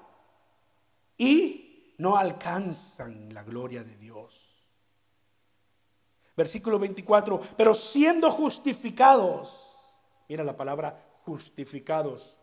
y 1.19 1.95
no 1.99 2.17
alcanzan 2.17 3.35
la 3.35 3.43
gloria 3.43 3.83
de 3.83 3.97
Dios. 3.97 4.53
Versículo 6.37 6.79
24, 6.79 7.41
pero 7.57 7.75
siendo 7.75 8.31
justificados, 8.31 9.75
mira 10.29 10.45
la 10.45 10.57
palabra 10.57 11.19
justificados, 11.25 12.39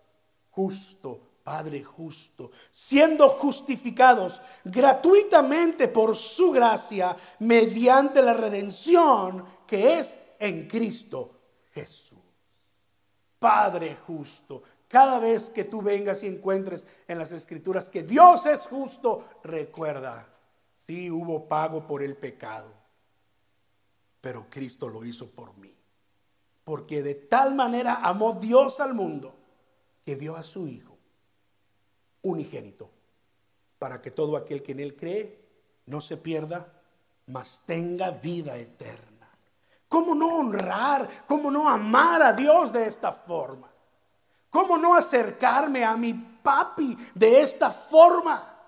justo, 0.49 1.29
Padre 1.43 1.83
justo, 1.83 2.51
siendo 2.71 3.27
justificados 3.29 4.41
gratuitamente 4.63 5.89
por 5.89 6.15
su 6.15 6.51
gracia 6.51 7.15
mediante 7.39 8.21
la 8.21 8.33
redención 8.33 9.45
que 9.67 9.99
es 9.99 10.17
en 10.39 10.67
Cristo 10.67 11.39
Jesús. 11.71 12.19
Padre 13.39 13.97
justo, 14.07 14.63
cada 14.87 15.19
vez 15.19 15.49
que 15.49 15.65
tú 15.65 15.81
vengas 15.81 16.23
y 16.23 16.27
encuentres 16.27 16.85
en 17.07 17.17
las 17.17 17.31
escrituras 17.31 17.89
que 17.89 18.03
Dios 18.03 18.45
es 18.45 18.65
justo, 18.65 19.27
recuerda, 19.43 20.29
sí 20.77 21.11
hubo 21.11 21.47
pago 21.47 21.85
por 21.85 22.01
el 22.01 22.15
pecado, 22.15 22.71
pero 24.21 24.47
Cristo 24.49 24.87
lo 24.87 25.03
hizo 25.03 25.29
por 25.29 25.57
mí. 25.57 25.75
Porque 26.63 27.03
de 27.03 27.15
tal 27.15 27.53
manera 27.55 27.95
amó 27.95 28.33
Dios 28.33 28.79
al 28.79 28.93
mundo 28.93 29.35
que 30.05 30.15
dio 30.15 30.37
a 30.37 30.43
su 30.43 30.67
Hijo 30.67 30.93
unigénito, 32.23 32.89
para 33.77 34.01
que 34.01 34.09
todo 34.09 34.35
aquel 34.35 34.63
que 34.63 34.71
en 34.71 34.79
él 34.79 34.95
cree 34.95 35.39
no 35.85 36.01
se 36.01 36.17
pierda, 36.17 36.81
mas 37.27 37.61
tenga 37.65 38.11
vida 38.11 38.57
eterna. 38.57 39.12
¿Cómo 39.93 40.15
no 40.15 40.39
honrar? 40.39 41.07
¿Cómo 41.27 41.51
no 41.51 41.69
amar 41.69 42.23
a 42.23 42.33
Dios 42.33 42.73
de 42.73 42.87
esta 42.87 43.11
forma? 43.11 43.71
¿Cómo 44.49 44.75
no 44.75 44.95
acercarme 44.95 45.85
a 45.85 45.95
mi 45.95 46.15
papi 46.15 46.97
de 47.13 47.41
esta 47.41 47.69
forma? 47.69 48.59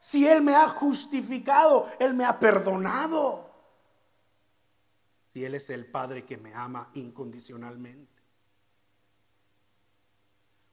Si 0.00 0.26
Él 0.26 0.40
me 0.40 0.54
ha 0.54 0.66
justificado, 0.68 1.86
Él 1.98 2.14
me 2.14 2.24
ha 2.24 2.38
perdonado. 2.40 3.50
Si 5.28 5.44
Él 5.44 5.56
es 5.56 5.68
el 5.68 5.84
Padre 5.84 6.24
que 6.24 6.38
me 6.38 6.54
ama 6.54 6.88
incondicionalmente. 6.94 8.22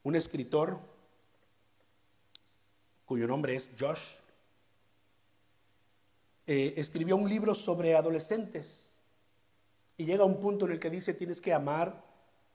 Un 0.03 0.15
escritor 0.15 0.79
cuyo 3.03 3.27
nombre 3.27 3.53
es 3.53 3.69
Josh, 3.77 4.13
eh, 6.47 6.75
escribió 6.77 7.17
un 7.17 7.27
libro 7.27 7.53
sobre 7.53 7.97
adolescentes 7.97 8.88
y 9.99 10.05
llega 10.05 10.23
un 10.23 10.39
punto 10.39 10.65
en 10.65 10.71
el 10.71 10.79
que 10.79 10.89
dice 10.89 11.13
tienes 11.13 11.41
que 11.41 11.53
amar 11.53 12.05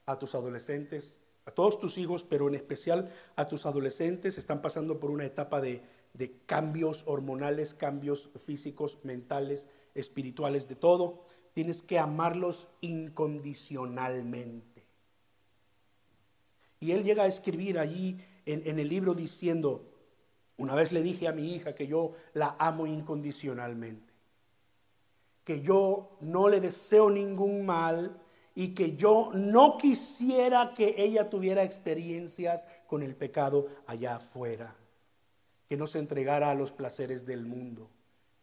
a 0.06 0.18
tus 0.18 0.34
adolescentes, 0.34 1.20
a 1.44 1.50
todos 1.50 1.78
tus 1.78 1.98
hijos, 1.98 2.24
pero 2.24 2.48
en 2.48 2.54
especial 2.54 3.12
a 3.36 3.46
tus 3.46 3.66
adolescentes, 3.66 4.38
están 4.38 4.62
pasando 4.62 4.98
por 4.98 5.10
una 5.10 5.26
etapa 5.26 5.60
de, 5.60 5.82
de 6.14 6.38
cambios 6.46 7.04
hormonales, 7.06 7.74
cambios 7.74 8.30
físicos, 8.42 8.96
mentales, 9.02 9.68
espirituales, 9.94 10.68
de 10.68 10.76
todo. 10.76 11.26
Tienes 11.52 11.82
que 11.82 11.98
amarlos 11.98 12.68
incondicionalmente. 12.80 14.86
Y 16.80 16.92
él 16.92 17.04
llega 17.04 17.24
a 17.24 17.26
escribir 17.26 17.78
allí 17.78 18.16
en, 18.46 18.66
en 18.66 18.78
el 18.78 18.88
libro 18.88 19.12
diciendo, 19.12 19.84
una 20.56 20.74
vez 20.74 20.92
le 20.92 21.02
dije 21.02 21.28
a 21.28 21.32
mi 21.32 21.54
hija 21.54 21.74
que 21.74 21.86
yo 21.86 22.12
la 22.32 22.56
amo 22.58 22.86
incondicionalmente, 22.86 24.13
que 25.44 25.60
yo 25.60 26.16
no 26.20 26.48
le 26.48 26.60
deseo 26.60 27.10
ningún 27.10 27.64
mal 27.66 28.20
y 28.54 28.68
que 28.74 28.96
yo 28.96 29.30
no 29.34 29.76
quisiera 29.76 30.74
que 30.74 30.94
ella 30.96 31.28
tuviera 31.28 31.62
experiencias 31.62 32.66
con 32.86 33.02
el 33.02 33.14
pecado 33.14 33.66
allá 33.86 34.16
afuera, 34.16 34.74
que 35.68 35.76
no 35.76 35.86
se 35.86 35.98
entregara 35.98 36.50
a 36.50 36.54
los 36.54 36.72
placeres 36.72 37.26
del 37.26 37.44
mundo. 37.44 37.90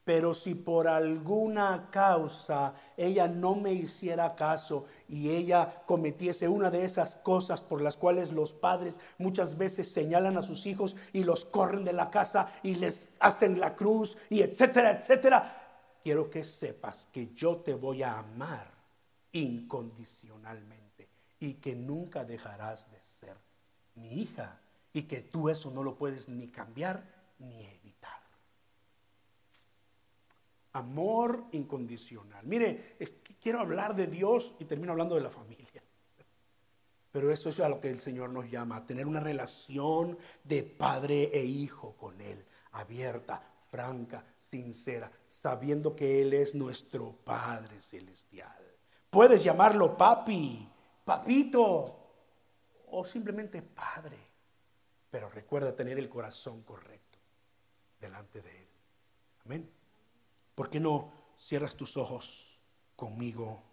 Pero 0.04 0.34
si 0.34 0.56
por 0.56 0.88
alguna 0.88 1.89
causa 1.91 2.74
ella 2.97 3.28
no 3.28 3.56
me 3.56 3.72
hiciera 3.72 4.36
caso 4.36 4.86
y 5.08 5.30
ella 5.30 5.84
cometiese 5.86 6.47
una 6.47 6.72
de 6.72 6.84
esas 6.84 7.16
cosas 7.16 7.62
por 7.62 7.84
las 7.84 7.97
cuales 7.97 8.32
los 8.32 8.52
padres 8.52 8.99
muchas 9.20 9.58
veces 9.60 9.91
señalan 9.91 10.38
a 10.38 10.43
sus 10.43 10.66
hijos 10.66 10.95
y 11.14 11.24
los 11.24 11.45
corren 11.45 11.86
de 11.86 11.93
la 11.93 12.10
casa 12.10 12.47
y 12.64 12.76
les 12.76 13.10
hacen 13.20 13.60
la 13.60 13.76
cruz 13.76 14.18
y 14.30 14.41
etcétera, 14.41 14.91
etcétera, 14.91 15.61
quiero 16.04 16.30
que 16.30 16.43
sepas 16.43 17.08
que 17.12 17.34
yo 17.34 17.58
te 17.58 17.74
voy 17.74 18.04
a 18.04 18.20
amar 18.20 18.72
incondicionalmente 19.32 21.10
y 21.39 21.56
que 21.56 21.76
nunca 21.76 22.26
dejarás 22.26 22.91
de 22.91 23.02
ser 23.02 23.38
mi 23.95 24.22
hija 24.22 24.60
y 24.93 25.04
que 25.04 25.22
tú 25.22 25.49
eso 25.49 25.72
no 25.72 25.84
lo 25.84 25.97
puedes 25.97 26.30
ni 26.30 26.47
cambiar 26.47 27.04
ni 27.39 27.66
Amor 30.74 31.47
incondicional. 31.52 32.45
Mire, 32.47 32.95
quiero 33.41 33.60
hablar 33.60 33.93
de 33.93 34.08
Dios 34.08 34.56
y 34.58 34.66
termino 34.66 34.93
hablando 34.93 35.16
de 35.16 35.22
la 35.22 35.30
familia. 35.30 35.84
Pero 37.12 37.30
eso 37.30 37.49
es 37.49 37.60
a 37.60 37.68
lo 37.68 37.82
que 37.82 37.89
el 37.89 37.99
Señor 37.99 38.30
nos 38.30 38.49
llama, 38.49 38.86
tener 38.86 39.06
una 39.06 39.20
relación 39.20 40.18
de 40.45 40.64
padre 40.64 41.30
e 41.34 41.43
hijo 41.43 41.97
con 41.97 42.22
Él, 42.22 42.45
abierta, 42.72 43.51
franca, 43.72 44.24
sincera, 44.38 45.09
sabiendo 45.24 45.95
que 45.95 46.22
Él 46.22 46.34
es 46.34 46.53
nuestro 46.53 47.13
Padre 47.24 47.82
Celestial. 47.82 48.61
Puedes 49.09 49.43
llamarlo 49.43 49.97
papi, 49.97 50.69
papito 51.05 51.97
o 52.88 53.05
simplemente 53.05 53.61
padre, 53.61 54.17
pero 55.09 55.30
recuerda 55.30 55.76
tener 55.76 55.97
el 55.97 56.09
corazón 56.09 56.63
correcto 56.63 57.17
delante 57.99 58.41
de 58.41 58.49
Él. 58.49 58.67
Amén. 59.45 59.72
¿Por 60.53 60.69
qué 60.69 60.82
no 60.82 61.11
cierras 61.39 61.76
tus 61.76 61.95
ojos 61.95 62.59
conmigo? 62.97 63.63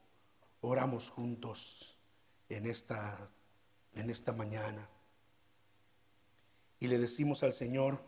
Oramos 0.61 1.11
juntos 1.11 1.99
en 2.49 2.67
esta, 2.67 3.31
en 3.95 4.11
esta 4.11 4.33
mañana. 4.33 4.89
Y 6.81 6.87
le 6.87 6.99
decimos 6.99 7.43
al 7.43 7.53
Señor, 7.53 8.01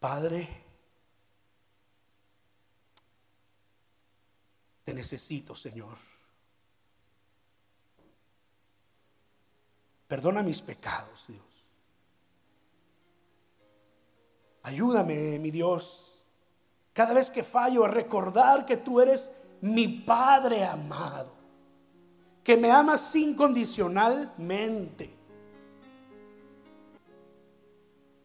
Padre, 0.00 0.65
te 4.86 4.94
necesito, 4.94 5.56
Señor. 5.56 5.98
Perdona 10.06 10.44
mis 10.44 10.62
pecados, 10.62 11.26
Dios. 11.26 11.42
Ayúdame, 14.62 15.40
mi 15.40 15.50
Dios 15.50 16.22
cada 16.92 17.12
vez 17.12 17.32
que 17.32 17.42
fallo, 17.42 17.84
a 17.84 17.88
recordar 17.88 18.64
que 18.64 18.76
tú 18.76 19.00
eres 19.00 19.32
mi 19.60 19.88
Padre 19.88 20.64
amado, 20.64 21.32
que 22.42 22.56
me 22.56 22.70
amas 22.70 23.14
incondicionalmente. 23.16 25.10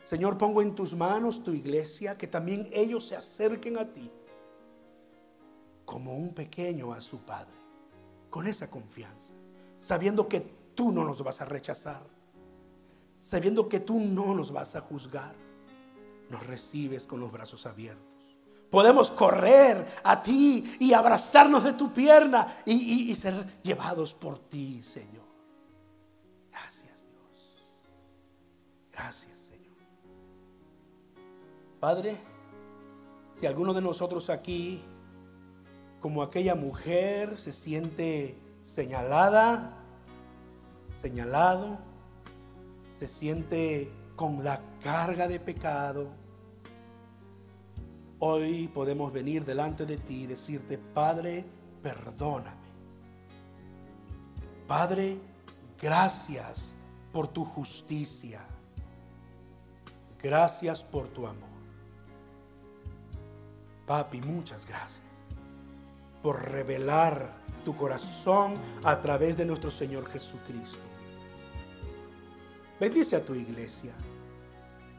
Señor, 0.05 0.37
pongo 0.37 0.61
en 0.61 0.75
tus 0.75 0.93
manos 0.93 1.43
tu 1.43 1.51
iglesia, 1.51 2.17
que 2.17 2.27
también 2.27 2.69
ellos 2.71 3.07
se 3.07 3.15
acerquen 3.15 3.77
a 3.79 3.91
ti 3.91 4.11
como 5.91 6.15
un 6.15 6.33
pequeño 6.33 6.93
a 6.93 7.01
su 7.01 7.19
Padre, 7.19 7.51
con 8.29 8.47
esa 8.47 8.69
confianza, 8.69 9.33
sabiendo 9.77 10.29
que 10.29 10.39
tú 10.73 10.89
no 10.93 11.03
nos 11.03 11.21
vas 11.21 11.41
a 11.41 11.45
rechazar, 11.45 12.01
sabiendo 13.19 13.67
que 13.67 13.81
tú 13.81 13.99
no 13.99 14.33
nos 14.33 14.53
vas 14.53 14.77
a 14.77 14.79
juzgar, 14.79 15.35
nos 16.29 16.47
recibes 16.47 17.05
con 17.05 17.19
los 17.19 17.29
brazos 17.29 17.65
abiertos 17.65 18.07
Podemos 18.69 19.11
correr 19.11 19.85
a 20.01 20.23
ti 20.23 20.77
y 20.79 20.93
abrazarnos 20.93 21.65
de 21.65 21.73
tu 21.73 21.91
pierna 21.91 22.47
y, 22.65 23.13
ser 23.15 23.61
llevados 23.61 24.13
por 24.13 24.39
ti, 24.39 24.81
Señor. 24.81 25.25
Gracias, 26.49 27.05
Dios. 27.05 27.67
Gracias, 28.93 29.41
Señor. 29.41 29.75
Padre, 31.81 32.15
si 33.33 33.45
alguno 33.45 33.73
de 33.73 33.81
nosotros 33.81 34.29
aquí, 34.29 34.81
como 36.01 36.23
aquella 36.23 36.55
mujer, 36.55 37.39
se 37.39 37.53
siente 37.53 38.35
señalada, 38.63 39.77
señalado, 40.89 41.77
se 42.93 43.07
siente 43.07 43.91
con 44.15 44.43
la 44.43 44.61
carga 44.83 45.27
de 45.27 45.39
pecado, 45.39 46.09
Hoy 48.23 48.67
podemos 48.67 49.11
venir 49.11 49.43
delante 49.45 49.83
de 49.87 49.97
ti 49.97 50.21
y 50.21 50.27
decirte, 50.27 50.77
Padre, 50.77 51.43
perdóname. 51.81 52.55
Padre, 54.67 55.17
gracias 55.81 56.75
por 57.11 57.27
tu 57.27 57.43
justicia. 57.43 58.41
Gracias 60.21 60.83
por 60.83 61.07
tu 61.07 61.25
amor. 61.25 61.49
Papi, 63.87 64.21
muchas 64.21 64.67
gracias 64.67 65.00
por 66.21 66.51
revelar 66.51 67.31
tu 67.65 67.75
corazón 67.75 68.53
a 68.83 68.99
través 69.01 69.37
de 69.37 69.45
nuestro 69.45 69.71
Señor 69.71 70.07
Jesucristo. 70.09 70.79
Bendice 72.79 73.15
a 73.15 73.23
tu 73.23 73.35
iglesia 73.35 73.93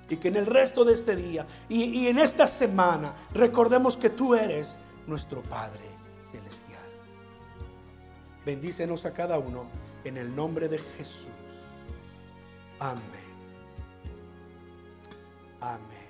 y 0.08 0.16
que 0.16 0.28
en 0.28 0.36
el 0.36 0.46
resto 0.46 0.84
de 0.84 0.92
este 0.92 1.16
día 1.16 1.46
y, 1.68 2.06
en 2.06 2.18
esta 2.18 2.46
semana 2.46 3.14
recordemos 3.32 3.96
que 3.96 4.10
tú 4.10 4.34
eres 4.34 4.78
nuestro 5.06 5.42
Padre 5.42 5.84
Celestial. 6.30 6.80
Bendícenos 8.44 9.04
a 9.04 9.12
cada 9.12 9.38
uno 9.38 9.66
en 10.04 10.16
el 10.16 10.34
nombre 10.34 10.68
de 10.68 10.78
Jesús. 10.78 11.30
Amén. 12.78 13.02
Amén. 15.60 16.01